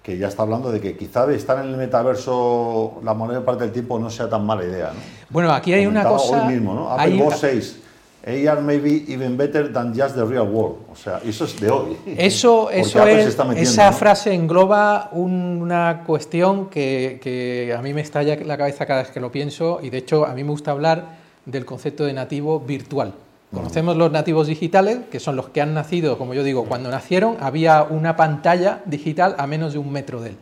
que 0.03 0.19
ya 0.19 0.29
está 0.29 0.43
hablando 0.43 0.71
de 0.71 0.81
que 0.81 0.97
quizá 0.97 1.33
estar 1.33 1.64
en 1.64 1.71
el 1.71 1.76
metaverso 1.79 3.00
la 3.03 3.14
mayor 3.14 3.43
parte 3.45 3.64
del 3.64 3.73
tiempo 3.73 3.99
no 3.99 4.11
sea 4.11 4.29
tan 4.29 4.45
mala 4.45 4.64
idea. 4.64 4.88
¿no? 4.88 5.00
Bueno, 5.31 5.50
aquí 5.53 5.73
hay 5.73 5.87
una 5.87 6.05
cosa... 6.05 6.45
Hoy 6.45 6.53
mismo, 6.53 6.75
¿no? 6.75 6.91
Apple 6.91 7.23
Watch 7.23 7.37
6 7.37 7.81
AR 8.26 8.62
may 8.62 8.78
be 8.78 9.04
even 9.09 9.37
better 9.37 9.71
than 9.71 9.93
just 9.95 10.14
the 10.14 10.25
real 10.25 10.47
world. 10.47 10.78
O 10.90 10.97
sea, 10.97 11.21
eso 11.25 11.45
es 11.45 11.61
de 11.61 11.71
hoy. 11.71 11.97
Eso, 12.16 12.71
eso 12.71 13.07
es, 13.07 13.37
esa 13.57 13.93
frase 13.93 14.33
engloba 14.33 15.11
una 15.12 16.04
cuestión 16.07 16.71
que, 16.71 17.75
a 17.76 17.83
mí 17.83 17.93
me 17.93 18.00
estalla 18.00 18.37
la 18.37 18.57
cabeza 18.57 18.87
cada 18.87 19.02
vez 19.02 19.11
que 19.11 19.21
lo 19.21 19.31
pienso 19.31 19.81
y 19.83 19.90
de 19.90 19.99
hecho 19.99 20.25
a 20.25 20.33
mí 20.33 20.43
me 20.43 20.50
gusta 20.50 20.71
hablar 20.71 21.19
del 21.45 21.64
concepto 21.64 22.04
de 22.04 22.14
nativo 22.14 22.61
virtual. 22.61 23.12
Conocemos 23.52 23.97
los 23.97 24.11
nativos 24.11 24.49
digitales, 24.49 25.00
que 25.11 25.21
son 25.21 25.37
los 25.37 25.50
que 25.50 25.61
han 25.61 25.75
nacido, 25.75 26.19
como 26.19 26.35
yo 26.35 26.43
digo, 26.43 26.64
cuando 26.64 26.90
nacieron 26.90 27.37
había 27.38 27.85
una 27.85 28.16
pantalla 28.16 28.81
digital 28.85 29.37
a 29.38 29.47
menos 29.47 29.75
de 29.75 29.78
un 29.78 29.93
metro 29.93 30.21
de 30.21 30.31
él. 30.31 30.37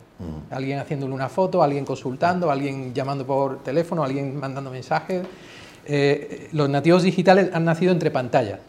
Alguien 0.51 0.79
haciéndole 0.79 1.13
una 1.13 1.29
foto, 1.29 1.63
alguien 1.63 1.85
consultando, 1.85 2.51
alguien 2.51 2.95
llamando 2.95 3.27
por 3.27 3.63
teléfono, 3.63 4.05
alguien 4.05 4.39
mandando 4.39 4.71
mensajes. 4.71 5.27
Eh, 5.87 6.49
los 6.53 6.69
nativos 6.69 7.03
digitales 7.03 7.51
han 7.53 7.65
nacido 7.65 7.93
entre 7.93 8.11
pantallas. 8.11 8.61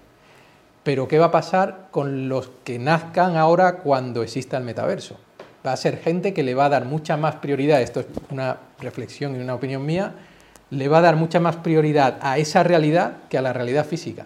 Pero 0.84 1.08
¿qué 1.08 1.18
va 1.18 1.28
a 1.28 1.32
pasar 1.32 1.88
con 1.92 2.28
los 2.28 2.52
que 2.64 2.78
nazcan 2.78 3.38
ahora 3.38 3.78
cuando 3.78 4.22
exista 4.22 4.58
el 4.58 4.64
metaverso? 4.64 5.18
Va 5.66 5.72
a 5.72 5.78
ser 5.78 5.98
gente 5.98 6.34
que 6.34 6.44
le 6.44 6.56
va 6.56 6.66
a 6.66 6.70
dar 6.70 6.86
mucha 6.86 7.16
más 7.16 7.36
prioridad, 7.36 7.82
esto 7.82 8.02
es 8.02 8.08
una 8.30 8.58
reflexión 8.80 9.36
y 9.36 9.40
una 9.40 9.56
opinión 9.56 9.86
mía, 9.86 10.14
le 10.72 10.88
va 10.90 10.98
a 10.98 11.02
dar 11.02 11.16
mucha 11.16 11.40
más 11.40 11.56
prioridad 11.58 12.18
a 12.22 12.38
esa 12.38 12.64
realidad 12.64 13.18
que 13.30 13.38
a 13.38 13.42
la 13.42 13.54
realidad 13.54 13.86
física. 13.86 14.26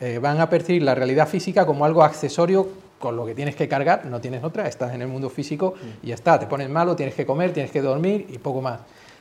Eh, 0.00 0.20
van 0.20 0.40
a 0.40 0.48
percibir 0.48 0.82
la 0.82 0.94
realidad 0.94 1.26
física 1.26 1.66
como 1.66 1.84
algo 1.84 2.04
accesorio 2.04 2.68
con 3.00 3.16
lo 3.16 3.24
que 3.26 3.34
tienes 3.34 3.56
que 3.56 3.68
cargar, 3.68 4.06
no 4.06 4.20
tienes 4.20 4.44
otra, 4.44 4.68
estás 4.68 4.94
en 4.94 5.02
el 5.02 5.08
mundo 5.08 5.30
físico 5.30 5.74
y 6.02 6.08
ya 6.08 6.14
está, 6.14 6.38
te 6.38 6.46
pones 6.46 6.68
malo, 6.68 6.94
tienes 6.94 7.14
que 7.14 7.24
comer, 7.24 7.52
tienes 7.52 7.72
que 7.72 7.80
dormir 7.80 8.26
y 8.28 8.38
poco 8.38 8.60
más 8.60 8.80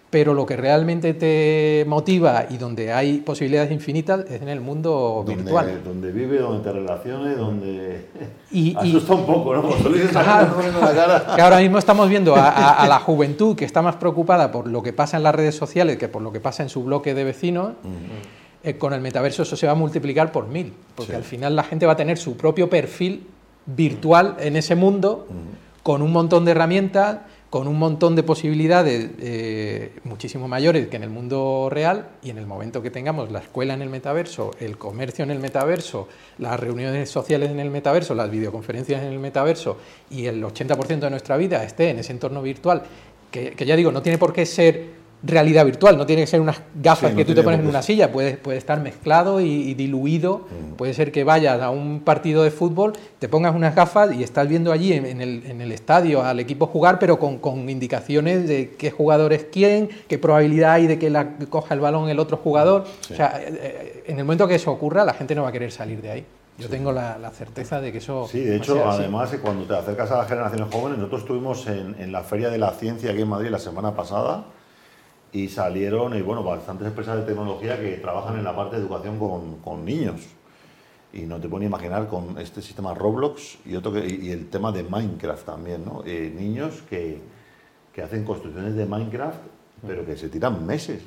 pero 0.10 0.34
lo 0.34 0.46
que 0.46 0.56
realmente 0.56 1.14
te 1.14 1.84
motiva 1.86 2.46
y 2.50 2.58
donde 2.58 2.94
hay 2.94 3.18
posibilidades 3.18 3.72
infinitas 3.72 4.22
es 4.30 4.42
en 4.42 4.48
el 4.48 4.62
mundo 4.62 5.26
virtual. 5.28 5.82
Donde 5.84 6.12
vive, 6.12 6.40
donde 6.40 6.64
te 6.64 6.72
relaciones, 6.72 7.38
donde... 7.38 8.06
Y, 8.50 8.74
Asusta 8.78 9.16
un 9.16 9.26
poco, 9.26 9.54
¿no? 9.54 9.64
que 11.36 11.42
ahora 11.42 11.60
mismo 11.60 11.78
estamos 11.78 12.08
viendo 12.08 12.36
a, 12.38 12.86
la 12.88 13.00
juventud 13.00 13.56
que 13.56 13.66
está 13.66 13.82
más 13.82 13.98
preocupada 13.98 14.50
por 14.50 14.68
lo 14.68 14.82
que 14.82 14.94
pasa 14.94 15.18
en 15.18 15.24
las 15.24 15.36
redes 15.36 15.56
sociales 15.56 15.98
que 15.98 16.08
por 16.08 16.22
lo 16.22 16.32
que 16.32 16.40
pasa 16.40 16.64
en 16.64 16.70
su 16.70 16.84
bloque 16.84 17.14
de 17.14 17.24
vecinos. 17.26 17.74
Eh, 18.64 18.78
con 18.78 18.94
el 18.94 19.02
metaverso 19.02 19.44
eso 19.44 19.56
se 19.56 19.66
va 19.68 19.74
a 19.74 19.76
multiplicar 19.76 20.32
por 20.32 20.48
mil, 20.48 20.74
porque 20.96 21.16
al 21.16 21.24
final 21.24 21.56
la 21.56 21.64
gente 21.64 21.86
va 21.86 21.94
a 21.94 21.98
tener 21.98 22.18
su 22.18 22.36
propio 22.38 22.70
perfil 22.70 23.28
virtual 23.66 24.36
en 24.40 24.56
ese 24.56 24.76
mundo, 24.76 25.28
con 25.84 26.02
un 26.02 26.12
montón 26.12 26.46
de 26.46 26.52
herramientas 26.52 27.20
con 27.50 27.68
un 27.68 27.80
montón 27.80 28.16
de 28.16 28.24
posibilidades 28.24 29.10
eh, 29.20 29.94
muchísimo 30.04 30.48
mayores 30.48 30.88
que 30.88 30.98
en 30.98 31.04
el 31.04 31.10
mundo 31.10 31.70
real 31.72 32.10
y 32.22 32.30
en 32.30 32.38
el 32.38 32.46
momento 32.46 32.82
que 32.82 32.92
tengamos 32.92 33.32
la 33.32 33.40
escuela 33.40 33.74
en 33.74 33.82
el 33.82 33.90
metaverso, 33.90 34.52
el 34.60 34.78
comercio 34.78 35.24
en 35.24 35.32
el 35.32 35.40
metaverso, 35.40 36.10
las 36.40 36.60
reuniones 36.60 37.10
sociales 37.10 37.50
en 37.50 37.60
el 37.60 37.70
metaverso, 37.70 38.16
las 38.16 38.30
videoconferencias 38.30 39.02
en 39.02 39.14
el 39.14 39.20
metaverso 39.20 39.78
y 40.10 40.26
el 40.26 40.44
80% 40.44 41.00
de 41.00 41.10
nuestra 41.10 41.38
vida 41.38 41.64
esté 41.64 41.90
en 41.90 42.00
ese 42.00 42.12
entorno 42.12 42.42
virtual, 42.42 42.84
que, 43.32 43.52
que 43.52 43.66
ya 43.66 43.78
digo, 43.78 43.92
no 43.92 44.02
tiene 44.02 44.18
por 44.18 44.34
qué 44.34 44.46
ser 44.46 44.97
realidad 45.24 45.66
virtual, 45.66 45.98
no 45.98 46.06
tiene 46.06 46.24
que 46.24 46.28
ser 46.28 46.40
unas 46.40 46.62
gafas 46.76 47.14
que 47.14 47.26
tú 47.26 47.34
te 47.34 47.42
pones 47.42 47.60
en 47.60 47.68
una 47.68 47.82
silla, 47.82 48.12
puede, 48.12 48.38
puede 48.38 48.58
estar 48.58 48.80
mezclado 48.80 49.42
y, 49.42 49.74
diluido, 49.74 50.40
mm. 50.50 50.74
puede 50.76 50.94
ser 50.94 51.12
que 51.12 51.24
vayas 51.24 51.62
a 51.62 51.70
un 51.72 52.02
partido 52.02 52.44
de 52.44 52.52
fútbol, 52.52 52.94
te 53.20 53.28
pongas 53.28 53.56
unas 53.56 53.76
gafas 53.76 54.14
y 54.14 54.24
estás 54.24 54.48
viendo 54.48 54.72
allí 54.72 54.94
en, 54.94 55.22
el, 55.22 55.44
en 55.46 55.62
el, 55.62 55.72
estadio 55.72 56.24
al 56.24 56.40
equipo 56.40 56.68
jugar, 56.68 57.00
pero 57.00 57.18
con, 57.18 57.40
con, 57.40 57.68
indicaciones 57.70 58.48
de 58.48 58.76
qué 58.78 58.92
jugadores 58.92 59.48
quién, 59.52 59.90
qué 60.08 60.20
probabilidad 60.20 60.74
hay 60.74 60.88
de 60.88 61.00
que 61.00 61.10
la 61.10 61.38
coja 61.50 61.74
el 61.74 61.80
balón 61.80 62.10
el 62.10 62.20
otro 62.20 62.38
jugador. 62.38 62.86
O 63.12 63.16
sea, 63.16 63.42
eh, 63.42 63.48
eh, 63.50 64.04
en 64.08 64.20
el 64.20 64.24
momento 64.24 64.48
que 64.48 64.56
eso 64.56 64.72
ocurra, 64.72 65.04
la 65.04 65.14
gente 65.14 65.34
no 65.34 65.44
va 65.44 65.50
a 65.50 65.52
querer 65.52 65.72
salir 65.72 66.02
de 66.02 66.12
ahí. 66.12 66.26
Yo 66.58 66.70
tengo 66.70 66.92
la, 66.92 67.32
certeza 67.32 67.80
de 67.80 67.92
que 67.92 68.00
eso... 68.00 68.28
Sí, 68.28 68.40
de 68.40 68.56
hecho, 68.56 68.90
además, 68.90 69.36
cuando 69.44 69.66
te 69.66 69.76
acercas 69.76 70.10
a 70.12 70.18
las 70.18 70.28
generaciones 70.28 70.74
jóvenes, 70.74 70.98
nosotros 70.98 71.22
estuvimos 71.22 71.68
en, 71.68 71.96
en 72.00 72.12
la 72.12 72.24
Feria 72.24 72.50
de 72.50 72.58
la 72.58 72.72
Ciencia 72.72 73.12
aquí 73.12 73.22
en 73.22 73.28
Madrid 73.28 73.50
la 73.50 73.60
semana 73.60 73.96
pasada, 73.96 74.46
y 75.32 75.50
salieron 75.50 76.16
y 76.16 76.22
bueno, 76.22 76.44
bastantes 76.44 76.88
empresas 76.88 77.18
de 77.18 77.24
tecnología 77.24 77.80
que 77.80 77.98
trabajan 77.98 78.38
en 78.38 78.44
la 78.44 78.56
parte 78.56 78.78
de 78.78 78.82
educación 78.82 79.20
con, 79.20 79.58
con 79.58 79.86
niños. 79.86 80.22
Y 81.14 81.22
no 81.22 81.40
te 81.40 81.48
puedo 81.48 81.64
imaginar 81.64 82.08
con 82.08 82.38
este 82.38 82.62
sistema 82.62 82.94
Roblox 82.94 83.60
y, 83.66 83.76
otro 83.76 83.92
que, 83.94 84.06
y 84.06 84.30
el 84.32 84.50
tema 84.50 84.72
de 84.72 84.84
Minecraft 84.84 85.46
también, 85.46 85.86
¿no? 85.86 86.04
Eh, 86.06 86.34
niños 86.36 86.84
que, 86.90 87.22
que, 87.94 88.02
hacen 88.02 88.24
construcciones 88.24 88.76
de 88.76 88.86
Minecraft, 88.86 89.40
pero 89.86 90.06
que 90.06 90.18
se 90.18 90.28
tiran 90.30 90.66
meses 90.66 91.04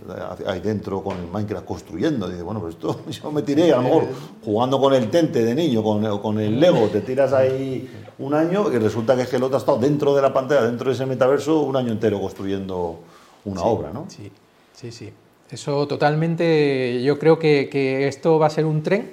ahí 0.47 0.61
dentro 0.61 1.03
con 1.03 1.19
el 1.19 1.27
Minecraft 1.27 1.67
construyendo. 1.67 2.29
Dice, 2.29 2.43
bueno, 2.43 2.61
pues 2.61 2.75
esto 2.75 3.01
yo 3.11 3.31
me 3.31 3.43
tiré, 3.43 3.73
a 3.73 3.77
lo 3.77 3.83
mejor 3.83 4.05
jugando 4.43 4.81
con 4.81 4.95
el 4.95 5.11
tente 5.11 5.45
de 5.45 5.55
niño, 5.55 5.83
con, 5.83 6.19
con 6.19 6.41
el 6.41 6.59
Lego, 6.59 6.89
te 6.89 7.03
tiras 7.03 7.33
ahí 7.33 7.89
un 8.19 8.35
año 8.35 8.73
y 8.73 8.79
resulta 8.79 9.15
que 9.17 9.23
es 9.23 9.29
que 9.29 9.37
el 9.37 9.43
otro 9.43 9.57
ha 9.57 9.61
estado 9.61 9.79
dentro 9.79 10.15
de 10.15 10.23
la 10.23 10.33
pantalla, 10.33 10.63
dentro 10.63 10.89
de 10.89 10.95
ese 10.95 11.07
metaverso, 11.07 11.61
un 11.61 11.77
año 11.77 11.93
entero 11.93 12.21
construyendo 12.21 13.01
una 13.45 13.63
obra, 13.63 13.93
¿no? 13.93 14.07
Sí, 14.09 14.31
sí, 14.75 14.93
sí. 14.93 15.13
Eso 15.51 15.87
totalmente, 15.89 17.03
yo 17.03 17.19
creo 17.19 17.39
que, 17.39 18.07
esto 18.07 18.39
va 18.39 18.47
a 18.47 18.51
ser 18.51 18.67
un 18.67 18.83
tren 18.83 19.11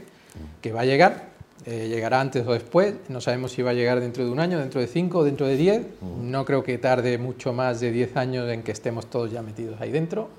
que 0.62 0.72
va 0.72 0.82
a 0.82 0.86
llegar, 0.86 1.30
eh, 1.66 1.88
llegará 1.90 2.22
antes 2.22 2.46
o 2.46 2.54
después, 2.54 2.94
no 3.10 3.22
sabemos 3.22 3.52
si 3.52 3.64
va 3.64 3.72
a 3.72 3.74
llegar 3.74 4.00
dentro 4.00 4.24
de 4.24 4.32
un 4.32 4.40
año, 4.40 4.60
dentro 4.60 4.80
de 4.80 4.88
cinco, 4.88 5.24
dentro 5.24 5.48
de 5.48 5.58
diez, 5.58 5.88
no 6.22 6.46
creo 6.46 6.64
que 6.64 6.78
tarde 6.78 7.18
mucho 7.18 7.54
más 7.54 7.80
de 7.80 7.92
diez 7.92 8.16
años 8.16 8.48
en 8.50 8.62
que 8.62 8.72
estemos 8.72 9.08
todos 9.08 9.32
ya 9.32 9.42
metidos 9.42 9.82
ahí 9.82 9.92
dentro. 9.92 10.30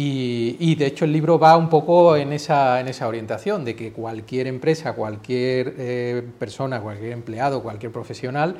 Y, 0.00 0.76
de 0.76 0.86
hecho 0.86 1.06
el 1.06 1.12
libro 1.12 1.40
va 1.40 1.56
un 1.56 1.68
poco 1.68 2.14
en 2.14 2.32
esa, 2.32 2.78
en 2.78 2.86
esa 2.86 3.08
orientación, 3.08 3.64
de 3.64 3.74
que 3.74 3.92
cualquier 3.92 4.46
empresa, 4.46 4.92
cualquier 4.92 5.74
eh, 5.76 6.22
persona, 6.38 6.80
cualquier 6.80 7.12
empleado, 7.12 7.62
cualquier 7.62 7.90
profesional 7.90 8.54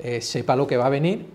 eh, 0.00 0.20
sepa 0.20 0.56
lo 0.56 0.66
que 0.66 0.76
va 0.76 0.86
a 0.86 0.90
venir 0.90 1.26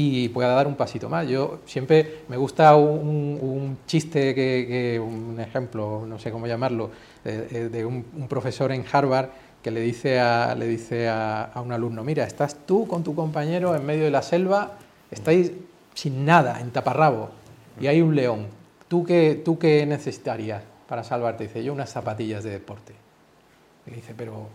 y 0.00 0.28
pueda 0.28 0.54
dar 0.54 0.68
un 0.68 0.76
pasito 0.76 1.08
más. 1.08 1.26
Yo 1.26 1.58
siempre 1.66 2.20
me 2.28 2.36
gusta 2.36 2.76
un, 2.76 3.78
chiste, 3.84 4.32
que, 4.32 5.00
un 5.04 5.40
ejemplo, 5.40 6.04
no 6.06 6.20
sé 6.20 6.30
cómo 6.30 6.46
llamarlo, 6.46 6.92
de, 7.24 7.84
un, 7.84 8.04
profesor 8.28 8.70
en 8.70 8.84
Harvard 8.92 9.30
que 9.60 9.72
le 9.72 9.80
dice, 9.80 10.20
a, 10.20 10.54
le 10.54 10.68
dice 10.68 11.08
a, 11.08 11.50
un 11.56 11.72
alumno, 11.72 12.04
mira, 12.04 12.22
estás 12.22 12.64
tú 12.64 12.86
con 12.86 13.02
tu 13.02 13.16
compañero 13.16 13.74
en 13.74 13.84
medio 13.84 14.04
de 14.04 14.12
la 14.12 14.22
selva, 14.22 14.78
estáis 15.10 15.50
sin 15.94 16.24
nada, 16.24 16.60
en 16.60 16.70
taparrabo, 16.70 17.30
y 17.80 17.88
hay 17.88 18.00
un 18.00 18.14
león. 18.14 18.46
¿Tú 18.86 19.04
qué, 19.04 19.42
tú 19.44 19.58
qué 19.58 19.84
necesitarías 19.84 20.62
para 20.88 21.02
salvarte? 21.02 21.48
Dice, 21.48 21.64
yo 21.64 21.72
unas 21.72 21.90
zapatillas 21.90 22.44
de 22.44 22.50
deporte. 22.50 22.92
Y 23.84 23.96
dice, 23.96 24.14
pero 24.16 24.46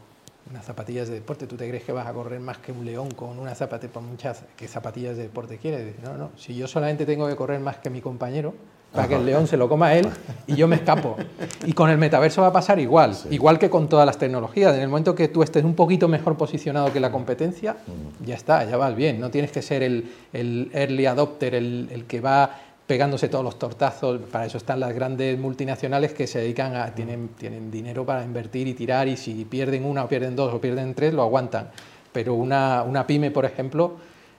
unas 0.54 0.66
zapatillas 0.66 1.08
de 1.08 1.16
deporte, 1.16 1.48
¿tú 1.48 1.58
te 1.58 1.68
crees 1.68 1.84
que 1.84 1.92
vas 1.92 2.06
a 2.06 2.14
correr 2.14 2.40
más 2.40 2.60
que 2.60 2.72
un 2.72 2.86
león 2.86 3.10
con 3.10 3.40
una 3.40 3.56
zapatilla, 3.56 3.92
por 3.92 4.04
muchas 4.04 4.44
que 4.56 4.68
zapatillas 4.68 5.18
de 5.18 5.24
deporte 5.24 5.58
quieres? 5.58 5.96
No, 6.04 6.16
no, 6.16 6.30
si 6.38 6.54
yo 6.56 6.68
solamente 6.68 7.08
tengo 7.08 7.28
que 7.28 7.36
correr 7.36 7.60
más 7.60 7.78
que 7.78 7.90
mi 7.90 8.02
compañero, 8.02 8.54
para 8.92 9.08
que 9.08 9.16
el 9.16 9.26
león 9.26 9.48
se 9.48 9.58
lo 9.58 9.68
coma 9.68 9.88
a 9.88 9.96
él 9.96 10.08
y 10.46 10.56
yo 10.56 10.68
me 10.68 10.76
escapo. 10.76 11.18
Y 11.66 11.74
con 11.74 11.90
el 11.90 11.98
metaverso 11.98 12.44
va 12.44 12.50
a 12.50 12.54
pasar 12.54 12.78
igual, 12.78 13.18
igual 13.32 13.58
que 13.58 13.68
con 13.68 13.90
todas 13.90 14.06
las 14.06 14.20
tecnologías. 14.20 14.76
En 14.76 14.82
el 14.82 14.90
momento 14.90 15.16
que 15.16 15.28
tú 15.28 15.42
estés 15.42 15.64
un 15.64 15.74
poquito 15.74 16.08
mejor 16.08 16.38
posicionado 16.38 16.94
que 16.94 17.00
la 17.00 17.12
competencia, 17.12 17.78
ya 18.24 18.36
está, 18.36 18.64
ya 18.64 18.78
vas 18.78 18.96
bien. 18.96 19.20
No 19.20 19.32
tienes 19.32 19.52
que 19.52 19.64
ser 19.64 19.82
el, 19.82 20.14
el 20.32 20.70
early 20.76 21.08
adopter, 21.08 21.56
el, 21.56 21.90
el 21.92 22.06
que 22.06 22.22
va 22.22 22.52
pegándose 22.94 23.28
todos 23.28 23.44
los 23.44 23.58
tortazos. 23.58 24.22
Para 24.32 24.46
eso 24.46 24.60
están 24.60 24.80
las 24.80 24.94
grandes 24.94 25.36
multinacionales 25.40 26.14
que 26.14 26.28
se 26.28 26.38
dedican 26.38 26.76
a, 26.76 26.94
tienen, 26.94 27.30
tienen 27.30 27.72
dinero 27.72 28.06
para 28.06 28.24
invertir 28.24 28.68
y 28.68 28.76
tirar 28.76 29.08
y 29.08 29.18
si 29.18 29.46
pierden 29.46 29.84
una 29.84 30.04
o 30.04 30.08
pierden 30.08 30.36
dos 30.36 30.54
o 30.54 30.62
pierden 30.62 30.94
tres, 30.94 31.12
lo 31.12 31.24
aguantan. 31.24 31.72
Pero 32.12 32.36
una, 32.36 32.84
una 32.84 33.08
pyme, 33.08 33.32
por 33.32 33.46
ejemplo, 33.46 33.94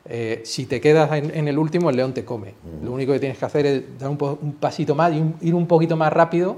eh, 0.05 0.43
si 0.45 0.67
te 0.67 0.81
quedas 0.81 1.11
en, 1.15 1.49
el 1.49 1.59
último, 1.59 1.91
el 1.91 1.97
león 1.97 2.15
te 2.15 2.25
come. 2.25 2.55
Lo 2.81 2.93
único 2.93 3.13
que 3.13 3.19
tienes 3.19 3.39
que 3.39 3.45
hacer 3.45 3.67
es 3.67 3.99
dar 3.99 4.09
un, 4.09 4.17
pasito 4.61 4.95
más 4.95 5.13
y 5.13 5.49
ir 5.49 5.55
un 5.57 5.67
poquito 5.67 5.97
más 5.97 6.13
rápido 6.13 6.57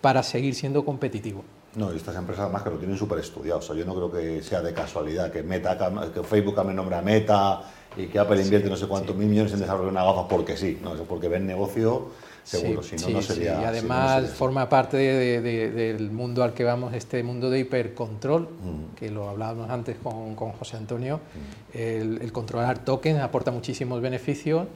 para 0.00 0.24
seguir 0.24 0.56
siendo 0.56 0.84
competitivo. 0.84 1.44
No, 1.76 1.92
y 1.92 1.96
estas 1.96 2.16
empresas 2.16 2.46
además 2.46 2.64
que 2.64 2.70
lo 2.70 2.76
tienen 2.78 2.98
súper 2.98 3.20
estudiado. 3.20 3.60
O 3.60 3.62
sea, 3.62 3.76
yo 3.76 3.84
no 3.84 3.94
creo 3.94 4.10
que 4.10 4.42
sea 4.42 4.62
de 4.62 4.74
casualidad 4.74 5.30
que 5.30 5.44
Meta, 5.44 5.78
que 6.12 6.24
Facebook 6.24 6.66
me 6.66 6.74
nombra 6.74 7.00
Meta 7.02 7.62
y 7.96 8.06
que 8.06 8.18
Apple 8.18 8.40
invierte 8.42 8.68
no 8.68 8.76
sé 8.76 8.86
cuántos 8.86 9.16
mil 9.16 9.28
millones 9.28 9.52
en 9.52 9.60
desarrollar 9.60 9.90
una 9.90 10.04
gafa 10.04 10.28
porque 10.28 10.56
sí, 10.56 10.78
no, 10.82 10.94
porque 11.04 11.28
ven 11.28 11.46
negocio 11.46 12.10
seguro, 12.44 12.82
si 12.82 12.96
no, 12.96 13.10
no 13.10 13.22
sería. 13.22 13.60
Y 13.60 13.64
además 13.64 14.30
forma 14.30 14.68
parte 14.68 14.96
del 14.96 16.10
mundo 16.10 16.42
al 16.42 16.52
que 16.52 16.64
vamos, 16.64 16.94
este 16.94 17.22
mundo 17.22 17.50
de 17.50 17.60
hipercontrol, 17.60 18.42
mm. 18.42 18.96
que 18.96 19.10
lo 19.10 19.28
hablábamos 19.28 19.70
antes 19.70 19.96
con, 20.02 20.34
con 20.34 20.52
José 20.52 20.76
Antonio. 20.76 21.18
Mm. 21.74 21.78
El, 21.78 22.32
controlar 22.32 22.84
tokens 22.84 23.20
aporta 23.20 23.50
muchísimos 23.50 24.00
beneficios. 24.00 24.66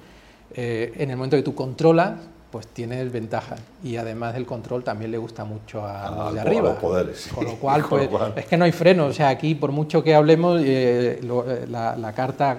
Eh, 0.53 0.93
en 0.99 1.11
el 1.11 1.17
momento 1.17 1.37
que 1.37 1.43
tú 1.43 1.55
controlas, 1.55 2.19
pues 2.55 2.69
tiene 2.69 3.03
ventajas 3.07 3.61
y 3.83 3.97
además 3.97 4.37
el 4.37 4.47
control 4.47 4.85
también 4.85 5.11
le 5.11 5.19
gusta 5.19 5.45
mucho 5.45 5.85
a, 5.85 6.31
de 6.33 6.39
arriba. 6.39 6.79
poderes, 6.79 7.29
Con 7.35 7.47
lo 7.47 7.57
cual, 7.57 7.85
pues, 7.91 8.09
es 8.37 8.47
que 8.47 8.57
no 8.57 8.65
hay 8.65 8.71
freno. 8.71 9.07
O 9.07 9.13
sea, 9.13 9.29
aquí 9.29 9.57
por 9.57 9.73
mucho 9.73 10.05
que 10.05 10.15
hablemos, 10.15 10.61
eh, 10.63 11.19
eh, 11.21 11.67
la, 11.69 12.13
carta 12.15 12.59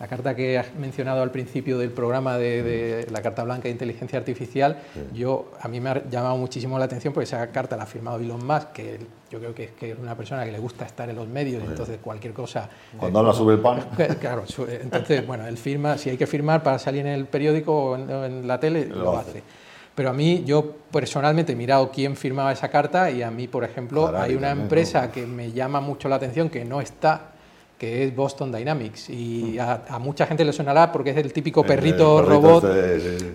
la 0.00 0.06
carta 0.06 0.36
que 0.36 0.58
has 0.58 0.74
mencionado 0.74 1.22
al 1.22 1.32
principio 1.32 1.76
del 1.76 1.90
programa 1.90 2.38
de, 2.38 3.06
la 3.10 3.20
Carta 3.20 3.42
Blanca 3.42 3.64
de 3.64 3.70
Inteligencia 3.70 4.18
Artificial, 4.18 4.78
yo 5.12 5.50
a 5.60 5.66
mí 5.66 5.80
me 5.80 5.90
ha 5.90 6.08
llamado 6.08 6.36
muchísimo 6.36 6.78
la 6.78 6.84
atención 6.84 7.12
porque 7.12 7.24
esa 7.24 7.44
carta 7.48 7.76
la 7.76 7.82
ha 7.82 7.86
firmado 7.86 8.18
Elon 8.18 8.46
Musk, 8.46 8.72
que 8.72 8.98
yo 9.28 9.40
creo 9.40 9.54
que 9.54 9.64
es, 9.64 9.70
que 9.72 9.90
es 9.92 9.98
una 9.98 10.16
persona 10.16 10.44
que 10.44 10.52
le 10.52 10.58
gusta 10.60 10.84
estar 10.84 11.10
en 11.10 11.16
los 11.16 11.26
medios, 11.26 11.62
y 11.64 11.66
entonces 11.66 11.98
cualquier 12.00 12.32
cosa... 12.32 12.68
Cuando 12.96 13.18
habla 13.18 13.32
sobre 13.32 13.56
el 13.56 13.60
pan. 13.60 13.84
Claro, 14.20 14.44
entonces, 14.68 15.26
bueno, 15.26 15.46
él 15.46 15.58
firma, 15.58 15.98
si 15.98 16.10
hay 16.10 16.16
que 16.16 16.26
firmar 16.26 16.62
para 16.62 16.78
salir 16.78 17.00
en 17.00 17.12
el 17.12 17.26
periódico 17.26 17.90
o 17.90 17.96
en, 17.96 18.46
la 18.46 18.60
tele, 18.60 18.86
lo, 18.86 19.18
hace. 19.18 19.42
Pero 19.96 20.10
a 20.10 20.12
mí, 20.12 20.44
yo 20.46 20.76
personalmente 20.92 21.54
he 21.54 21.56
mirado 21.56 21.90
quién 21.90 22.14
firmaba 22.14 22.52
esa 22.52 22.68
carta 22.68 23.10
y 23.10 23.22
a 23.22 23.32
mí, 23.32 23.48
por 23.48 23.64
ejemplo, 23.64 24.16
hay 24.16 24.36
una 24.36 24.50
empresa 24.50 25.10
que 25.10 25.26
me 25.26 25.50
llama 25.50 25.80
mucho 25.80 26.08
la 26.08 26.16
atención 26.16 26.48
que 26.48 26.64
no 26.64 26.80
está 26.80 27.32
que 27.78 28.04
es 28.04 28.14
Boston 28.14 28.50
Dynamics. 28.50 29.08
Y 29.08 29.56
mm. 29.56 29.60
a, 29.88 29.98
mucha 30.00 30.26
gente 30.26 30.44
le 30.44 30.52
sonará 30.52 30.90
porque 30.90 31.10
es 31.10 31.16
el 31.16 31.32
típico 31.32 31.62
perrito 31.62 32.20
robot. 32.22 32.64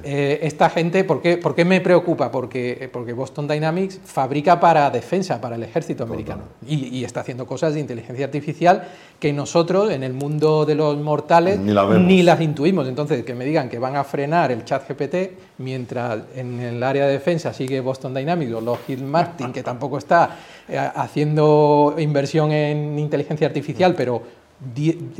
Eh, 0.03 0.39
esta 0.43 0.69
gente, 0.69 1.05
¿por 1.05 1.21
qué, 1.21 1.38
¿por 1.38 1.55
qué, 1.55 1.63
me 1.63 1.79
preocupa? 1.79 2.29
Porque, 2.29 2.89
porque 2.91 3.13
Boston 3.13 3.47
Dynamics 3.47 4.01
fabrica 4.03 4.59
para 4.59 4.89
defensa, 4.89 5.39
para 5.39 5.55
el 5.55 5.63
ejército 5.63 6.03
americano. 6.03 6.43
Y, 6.67 7.03
está 7.03 7.21
haciendo 7.21 7.45
cosas 7.45 7.73
de 7.73 7.79
inteligencia 7.79 8.25
artificial 8.25 8.88
que 9.19 9.31
nosotros, 9.33 9.91
en 9.91 10.03
el 10.03 10.13
mundo 10.13 10.65
de 10.65 10.75
los 10.75 10.97
mortales, 10.97 11.59
ni, 11.59 12.23
las 12.23 12.41
intuimos. 12.41 12.88
Entonces, 12.88 13.23
que 13.23 13.35
me 13.35 13.45
digan 13.45 13.69
que 13.69 13.79
van 13.79 13.95
a 13.95 14.03
frenar 14.03 14.51
el 14.51 14.65
chat 14.65 14.88
GPT, 14.88 15.52
mientras 15.57 16.22
en 16.36 16.60
el 16.60 16.83
área 16.83 17.05
de 17.05 17.13
defensa 17.13 17.53
sigue 17.53 17.79
Boston 17.79 18.13
Dynamics 18.13 18.53
o 18.53 18.62
Lockheed 18.62 19.01
Martin, 19.01 19.51
que 19.51 19.63
tampoco 19.63 19.98
está 19.98 20.38
eh, 20.67 20.77
haciendo 20.77 21.95
inversión 21.98 22.51
en 22.51 22.98
inteligencia 22.98 23.48
artificial, 23.48 23.95
pero 23.95 24.24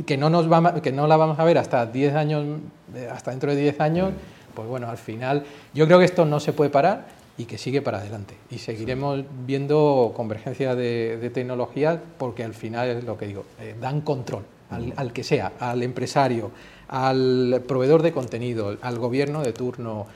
que 0.06 0.16
no, 0.16 0.30
nos 0.30 0.46
que 0.80 0.92
no 0.92 1.06
la 1.06 1.16
vamos 1.16 1.38
a 1.38 1.44
ver 1.44 1.58
hasta 1.58 1.86
10 1.86 2.14
años, 2.14 2.60
eh, 2.94 3.08
hasta 3.12 3.30
dentro 3.30 3.54
de 3.54 3.60
10 3.60 3.80
años, 3.80 4.12
pues 4.54 4.68
bueno, 4.68 4.88
al 4.88 4.98
final 4.98 5.44
yo 5.74 5.86
creo 5.86 5.98
que 5.98 6.04
esto 6.04 6.24
no 6.24 6.40
se 6.40 6.52
puede 6.52 6.70
parar 6.70 7.06
y 7.36 7.44
que 7.44 7.58
sigue 7.58 7.82
para 7.82 7.98
adelante. 7.98 8.34
Y 8.50 8.58
seguiremos 8.58 9.24
viendo 9.46 10.12
convergencia 10.16 10.74
de, 10.74 11.30
tecnologías 11.34 11.98
porque 12.18 12.44
al 12.44 12.54
final 12.54 12.88
es 12.88 13.04
lo 13.04 13.18
que 13.18 13.26
digo, 13.26 13.44
eh, 13.60 13.74
dan 13.80 14.00
control 14.00 14.44
al, 14.70 15.12
que 15.12 15.22
sea, 15.22 15.52
al 15.58 15.82
empresario, 15.82 16.50
al 16.88 17.62
proveedor 17.66 18.02
de 18.02 18.12
contenido, 18.12 18.76
al 18.80 18.98
gobierno 18.98 19.42
de 19.42 19.52
turno, 19.52 20.06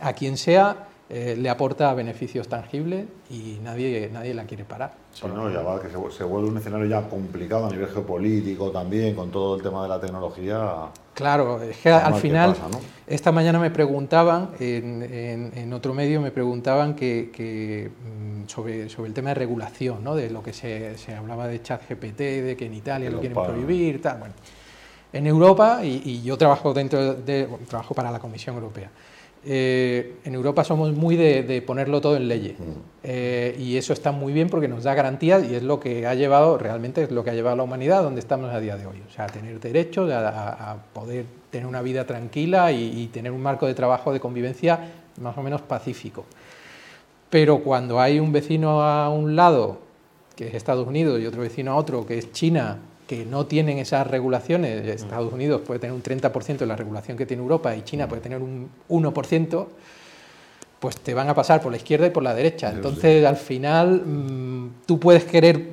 a 0.00 0.12
quien 0.12 0.36
sea, 0.36 0.88
eh, 1.12 1.34
le 1.36 1.50
aporta 1.50 1.92
beneficios 1.92 2.46
tangibles 2.46 3.04
y 3.30 3.58
nadie, 3.64 4.08
nadie 4.12 4.32
la 4.32 4.44
quiere 4.44 4.64
parar. 4.64 4.92
Sí, 5.12 5.26
no, 5.26 5.50
ya 5.50 5.60
va, 5.60 5.82
que 5.82 5.88
se, 5.88 6.22
vuelve 6.22 6.48
un 6.48 6.56
escenario 6.58 6.86
ya 6.86 7.08
complicado 7.08 7.66
a 7.66 7.70
nivel 7.70 7.88
geopolítico 7.88 8.70
también, 8.70 9.16
con 9.16 9.28
todo 9.28 9.56
el 9.56 9.62
tema 9.62 9.82
de 9.82 9.88
la 9.88 10.00
tecnología. 10.00 10.86
Claro, 11.12 11.60
es 11.60 11.78
que 11.78 11.90
al 11.90 12.14
final, 12.14 12.54
esta 13.08 13.32
mañana 13.32 13.58
me 13.58 13.72
preguntaban, 13.72 14.50
en, 14.60 15.50
en, 15.52 15.72
otro 15.72 15.94
medio 15.94 16.20
me 16.20 16.30
preguntaban 16.30 16.94
que, 16.94 17.90
mm, 17.90 18.48
sobre, 18.48 18.88
sobre 18.88 19.08
el 19.08 19.14
tema 19.14 19.30
de 19.30 19.34
regulación, 19.34 20.04
¿no? 20.04 20.14
de 20.14 20.30
lo 20.30 20.44
que 20.44 20.52
se, 20.52 20.96
se 20.96 21.12
hablaba 21.16 21.48
de 21.48 21.60
chat 21.60 21.82
GPT, 21.90 22.20
de 22.20 22.56
que 22.56 22.66
en 22.66 22.74
Italia 22.74 23.10
lo 23.10 23.18
quieren 23.18 23.36
prohibir, 23.36 24.00
tal. 24.00 24.20
Bueno, 24.20 24.34
en 25.12 25.26
Europa, 25.26 25.80
y, 25.84 26.02
y 26.04 26.22
yo 26.22 26.38
trabajo, 26.38 26.72
dentro 26.72 27.14
de, 27.14 27.48
trabajo 27.68 27.94
para 27.94 28.10
la 28.10 28.18
Comisión 28.18 28.56
Europea, 28.56 28.90
eh, 29.42 30.16
en 30.24 30.34
Europa 30.34 30.64
somos 30.64 30.92
muy 30.92 31.16
de, 31.16 31.62
ponerlo 31.66 32.02
todo 32.02 32.14
en 32.14 32.28
leyes 32.28 32.58
mm. 32.58 32.62
eh, 33.04 33.56
y 33.58 33.78
eso 33.78 33.94
está 33.94 34.12
muy 34.12 34.34
bien 34.34 34.50
porque 34.50 34.68
nos 34.68 34.84
da 34.84 34.92
garantías 34.92 35.42
y 35.50 35.54
es 35.54 35.62
lo 35.62 35.80
que 35.80 36.06
ha 36.06 36.14
llevado, 36.14 36.58
realmente 36.58 37.02
es 37.04 37.10
lo 37.10 37.24
que 37.24 37.30
ha 37.30 37.32
llevado 37.32 37.54
a 37.54 37.56
la 37.56 37.62
humanidad 37.62 38.02
donde 38.02 38.20
estamos 38.20 38.52
a 38.52 38.60
día 38.60 38.76
de 38.76 38.84
hoy. 38.86 39.02
O 39.08 39.10
sea, 39.10 39.24
a 39.24 39.28
tener 39.28 39.58
derechos, 39.58 40.10
a, 40.12 40.76
poder 40.92 41.24
tener 41.50 41.66
una 41.66 41.80
vida 41.80 42.04
tranquila 42.04 42.70
y, 42.70 43.06
tener 43.06 43.32
un 43.32 43.42
marco 43.42 43.66
de 43.66 43.72
trabajo 43.72 44.12
de 44.12 44.20
convivencia 44.20 44.90
más 45.20 45.36
o 45.38 45.42
menos 45.42 45.62
pacífico. 45.62 46.26
Pero 47.30 47.60
cuando 47.60 47.98
hay 47.98 48.20
un 48.20 48.32
vecino 48.32 48.82
a 48.82 49.08
un 49.08 49.36
lado, 49.36 49.78
que 50.36 50.48
es 50.48 50.54
Estados 50.54 50.86
Unidos, 50.86 51.18
y 51.20 51.26
otro 51.26 51.40
vecino 51.40 51.72
a 51.72 51.76
otro, 51.76 52.04
que 52.04 52.18
es 52.18 52.30
China, 52.32 52.78
que 53.10 53.24
no 53.24 53.44
tienen 53.44 53.78
esas 53.78 54.06
regulaciones, 54.06 54.86
Estados 54.86 55.32
Unidos 55.32 55.62
puede 55.66 55.80
tener 55.80 55.96
un 55.96 56.00
30% 56.00 56.58
de 56.58 56.66
la 56.66 56.76
regulación 56.76 57.18
que 57.18 57.26
tiene 57.26 57.42
Europa 57.42 57.74
y 57.74 57.82
China 57.82 58.06
puede 58.06 58.22
tener 58.22 58.40
un 58.40 58.70
1%, 58.88 59.66
pues 60.78 60.96
te 60.98 61.12
van 61.12 61.28
a 61.28 61.34
pasar 61.34 61.60
por 61.60 61.72
la 61.72 61.78
izquierda 61.78 62.06
y 62.06 62.10
por 62.10 62.22
la 62.22 62.32
derecha. 62.34 62.70
Entonces, 62.70 63.26
al 63.26 63.34
final, 63.34 64.02
mm, 64.06 64.68
tú 64.86 65.00
puedes 65.00 65.24
querer 65.24 65.70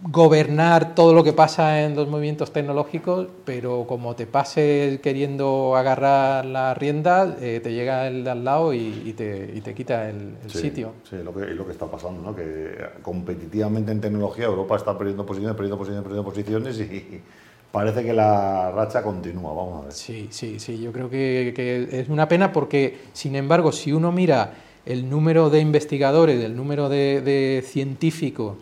gobernar 0.00 0.94
todo 0.94 1.12
lo 1.12 1.24
que 1.24 1.32
pasa 1.32 1.82
en 1.82 1.96
los 1.96 2.08
movimientos 2.08 2.52
tecnológicos, 2.52 3.26
pero 3.44 3.84
como 3.88 4.14
te 4.14 4.26
pases 4.26 5.00
queriendo 5.00 5.76
agarrar 5.76 6.44
la 6.46 6.72
rienda, 6.74 7.36
eh, 7.40 7.60
te 7.62 7.72
llega 7.72 8.06
el 8.06 8.22
de 8.22 8.30
al 8.30 8.44
lado 8.44 8.72
y, 8.72 9.12
te, 9.16 9.60
te, 9.60 9.74
quita 9.74 10.08
el, 10.08 10.36
sitio. 10.46 10.92
Sí, 11.08 11.16
lo 11.24 11.34
que, 11.34 11.46
lo 11.46 11.66
que 11.66 11.72
está 11.72 11.86
pasando, 11.86 12.22
¿no? 12.22 12.34
que 12.34 12.76
competitivamente 13.02 13.90
en 13.90 14.00
tecnología 14.00 14.44
Europa 14.44 14.76
está 14.76 14.96
perdiendo 14.96 15.26
posiciones, 15.26 15.56
perdiendo 15.56 15.78
posiciones, 15.78 16.04
perdiendo 16.04 16.30
posiciones 16.30 16.78
y 16.80 17.20
parece 17.72 18.04
que 18.04 18.12
la 18.12 18.70
racha 18.70 19.02
continúa, 19.02 19.52
vamos 19.52 19.80
a 19.80 19.84
ver. 19.86 19.92
Sí, 19.92 20.28
sí, 20.30 20.60
sí, 20.60 20.80
yo 20.80 20.92
creo 20.92 21.10
que, 21.10 21.52
que 21.56 22.00
es 22.00 22.08
una 22.08 22.28
pena 22.28 22.52
porque, 22.52 22.98
sin 23.12 23.34
embargo, 23.34 23.72
si 23.72 23.92
uno 23.92 24.12
mira 24.12 24.54
el 24.86 25.10
número 25.10 25.50
de 25.50 25.58
investigadores, 25.58 26.42
el 26.42 26.56
número 26.56 26.88
de, 26.88 27.20
de 27.20 27.62
científicos, 27.66 28.56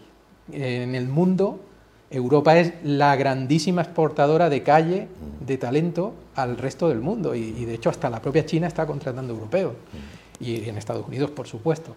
en 0.52 0.94
el 0.94 1.08
mundo, 1.08 1.60
Europa 2.10 2.58
es 2.58 2.72
la 2.84 3.16
grandísima 3.16 3.82
exportadora 3.82 4.48
de 4.48 4.62
calle, 4.62 5.08
de 5.40 5.58
talento 5.58 6.14
al 6.34 6.56
resto 6.56 6.88
del 6.88 7.00
mundo. 7.00 7.34
Y, 7.34 7.64
de 7.64 7.74
hecho 7.74 7.90
hasta 7.90 8.10
la 8.10 8.20
propia 8.20 8.46
China 8.46 8.66
está 8.66 8.86
contratando 8.86 9.32
europeos. 9.32 9.74
Y 10.38 10.68
en 10.68 10.78
Estados 10.78 11.06
Unidos, 11.06 11.30
por 11.30 11.46
supuesto. 11.46 11.94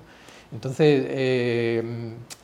Entonces, 0.52 1.06
eh, 1.08 1.84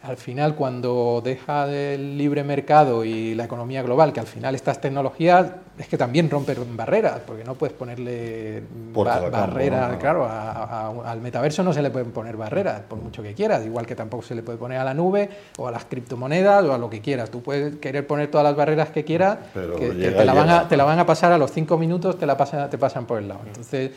al 0.03 0.17
final, 0.17 0.55
cuando 0.55 1.21
deja 1.23 1.65
del 1.65 2.19
libre 2.19 2.43
mercado 2.43 3.03
y 3.03 3.33
la 3.33 3.45
economía 3.45 3.81
global, 3.81 4.13
que 4.13 4.19
al 4.19 4.27
final 4.27 4.53
estas 4.53 4.79
tecnologías 4.79 5.47
es 5.79 5.87
que 5.87 5.97
también 5.97 6.29
rompen 6.29 6.77
barreras, 6.77 7.21
porque 7.25 7.43
no 7.43 7.55
puedes 7.55 7.75
ponerle 7.75 8.61
barreras, 8.93 9.97
claro, 9.97 10.29
al 10.29 11.19
metaverso 11.21 11.63
no 11.63 11.73
se 11.73 11.81
le 11.81 11.89
pueden 11.89 12.11
poner 12.11 12.37
barreras, 12.37 12.81
por 12.81 12.99
mucho 12.99 13.23
que 13.23 13.33
quieras, 13.33 13.65
igual 13.65 13.87
que 13.87 13.95
tampoco 13.95 14.21
se 14.21 14.35
le 14.35 14.43
puede 14.43 14.59
poner 14.59 14.77
a 14.77 14.83
la 14.83 14.93
nube 14.93 15.27
o 15.57 15.67
a 15.67 15.71
las 15.71 15.85
criptomonedas 15.85 16.63
o 16.63 16.73
a 16.73 16.77
lo 16.77 16.89
que 16.91 17.01
quieras. 17.01 17.31
Tú 17.31 17.41
puedes 17.41 17.77
querer 17.77 18.05
poner 18.05 18.29
todas 18.29 18.43
las 18.43 18.55
barreras 18.55 18.89
que 18.89 19.03
quieras, 19.03 19.39
que, 19.53 20.11
te, 20.11 20.25
la 20.25 20.33
van 20.35 20.49
a, 20.49 20.67
te, 20.67 20.77
la 20.77 20.83
van 20.83 20.99
a, 20.99 21.05
pasar 21.07 21.31
a 21.31 21.39
los 21.39 21.51
cinco 21.51 21.79
minutos, 21.79 22.19
te 22.19 22.27
la 22.27 22.37
pasan, 22.37 22.69
te 22.69 22.77
pasan 22.77 23.05
por 23.05 23.17
el 23.17 23.27
lado. 23.27 23.41
Entonces, 23.47 23.91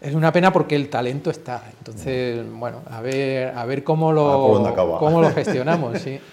es 0.00 0.14
una 0.14 0.32
pena 0.32 0.52
porque 0.52 0.76
el 0.76 0.88
talento 0.88 1.30
está. 1.30 1.62
Entonces, 1.78 2.44
bueno, 2.50 2.78
a 2.90 3.00
ver, 3.00 3.56
a 3.56 3.64
ver 3.64 3.82
cómo 3.84 4.12
lo, 4.12 4.74
cómo 4.98 5.20
lo 5.20 5.30
gestionamos, 5.30 6.00
sí. 6.00 6.20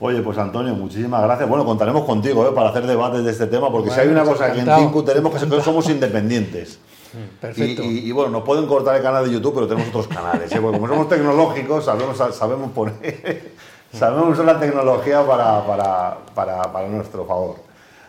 Oye, 0.00 0.20
pues 0.20 0.36
Antonio, 0.38 0.74
muchísimas 0.74 1.22
gracias. 1.22 1.48
Bueno, 1.48 1.64
contaremos 1.64 2.04
contigo 2.04 2.46
¿eh? 2.46 2.52
para 2.54 2.70
hacer 2.70 2.86
debates 2.86 3.24
de 3.24 3.30
este 3.30 3.46
tema, 3.46 3.70
porque 3.70 3.90
si 3.90 4.00
hay 4.00 4.08
una 4.08 4.24
cosa 4.24 4.52
que 4.52 4.60
en 4.60 4.66
Tinku 4.66 5.02
tenemos 5.02 5.32
que 5.32 5.48
que 5.48 5.62
somos 5.62 5.88
independientes. 5.88 6.78
Perfecto. 7.40 7.82
Y, 7.84 8.10
bueno, 8.10 8.30
nos 8.30 8.42
pueden 8.42 8.66
cortar 8.66 8.96
el 8.96 9.02
canal 9.02 9.24
de 9.24 9.32
YouTube, 9.32 9.54
pero 9.54 9.68
tenemos 9.68 9.88
otros 9.88 10.08
canales. 10.08 10.50
¿eh? 10.50 10.58
Porque 10.60 10.78
como 10.78 10.88
somos 10.88 11.08
tecnológicos, 11.08 11.84
sabemos, 11.84 12.16
sabemos 12.36 12.72
poner, 12.72 13.52
sabemos 13.92 14.32
usar 14.32 14.46
la 14.46 14.58
tecnología 14.58 15.24
para, 15.24 15.64
para, 15.64 16.18
para, 16.34 16.72
para 16.72 16.88
nuestro 16.88 17.24
favor. 17.24 17.56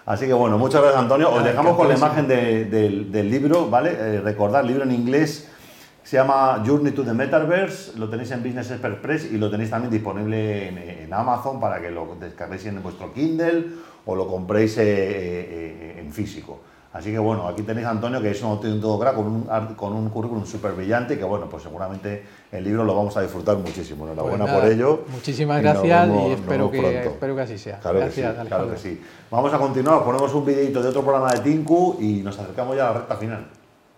Así 0.06 0.28
que 0.28 0.34
bueno, 0.34 0.58
muchas 0.58 0.82
gracias 0.82 1.02
Antonio. 1.02 1.32
Os 1.32 1.44
dejamos 1.44 1.76
con 1.76 1.88
la 1.88 1.96
imagen 1.96 2.28
del 2.28 3.30
libro, 3.30 3.70
¿vale? 3.70 3.92
Eh, 3.92 4.22
recordad, 4.22 4.64
libro 4.64 4.84
en 4.84 4.92
inglés 4.92 5.50
Se 6.04 6.18
llama 6.18 6.64
Journey 6.64 6.92
to 6.92 7.04
the 7.04 7.14
Metaverse, 7.14 7.98
lo 7.98 8.08
tenéis 8.08 8.30
en 8.30 8.44
Business 8.44 8.70
Expert 8.70 9.02
Press 9.02 9.26
y 9.32 9.40
lo 9.40 9.50
tenéis 9.50 9.72
también 9.72 9.92
disponible 9.92 10.68
en, 11.04 11.12
Amazon 11.12 11.60
para 11.60 11.82
que 11.82 11.90
lo 11.90 12.16
descarguéis 12.20 12.68
en 12.68 12.84
vuestro 12.84 13.12
Kindle 13.12 13.66
o 14.06 14.16
lo 14.16 14.28
compréis 14.28 14.78
eh, 14.78 14.84
eh, 14.86 15.96
en 16.00 16.14
físico. 16.14 16.60
Así 16.96 17.12
que 17.12 17.20
bueno, 17.20 17.46
aquí 17.46 17.62
tenéis 17.64 17.86
a 17.88 17.90
Antonio, 17.90 18.22
que 18.22 18.32
es 18.32 18.42
un 18.42 18.52
auténtico 18.52 18.98
crack 18.98 19.16
con 19.16 19.28
un, 19.28 19.44
con 19.76 19.92
un 19.92 20.10
currículum 20.10 20.46
súper 20.46 20.72
brillante, 20.72 21.18
que 21.18 21.26
bueno, 21.26 21.50
pues 21.50 21.64
seguramente 21.64 22.24
el 22.54 22.64
libro 22.64 22.86
lo 22.86 22.96
vamos 22.96 23.18
a 23.18 23.22
disfrutar 23.22 23.58
muchísimo. 23.58 24.06
Enhorabuena 24.06 24.46
pues 24.46 24.56
por 24.56 24.72
ello. 24.72 25.04
Muchísimas 25.10 25.62
gracias 25.62 26.10
y, 26.10 26.32
espero, 26.32 26.72
que, 26.72 27.06
espero 27.06 27.36
que 27.36 27.42
así 27.42 27.58
sea. 27.58 27.80
Claro 27.80 28.00
gracias, 28.00 28.36
que 28.36 28.42
sí, 28.42 28.48
claro 28.48 28.72
que 28.72 28.78
sí. 28.78 29.02
Vamos 29.30 29.54
a 29.54 29.58
continuar, 29.58 30.06
ponemos 30.06 30.34
un 30.34 30.46
videito 30.46 30.82
de 30.82 30.88
otro 30.88 31.02
programa 31.02 31.34
de 31.34 31.42
Tinku 31.42 31.98
y 32.00 32.22
nos 32.24 32.40
acercamos 32.40 32.78
ya 32.78 32.88
a 32.88 32.94
la 32.94 33.00
recta 33.00 33.18
final. 33.18 33.46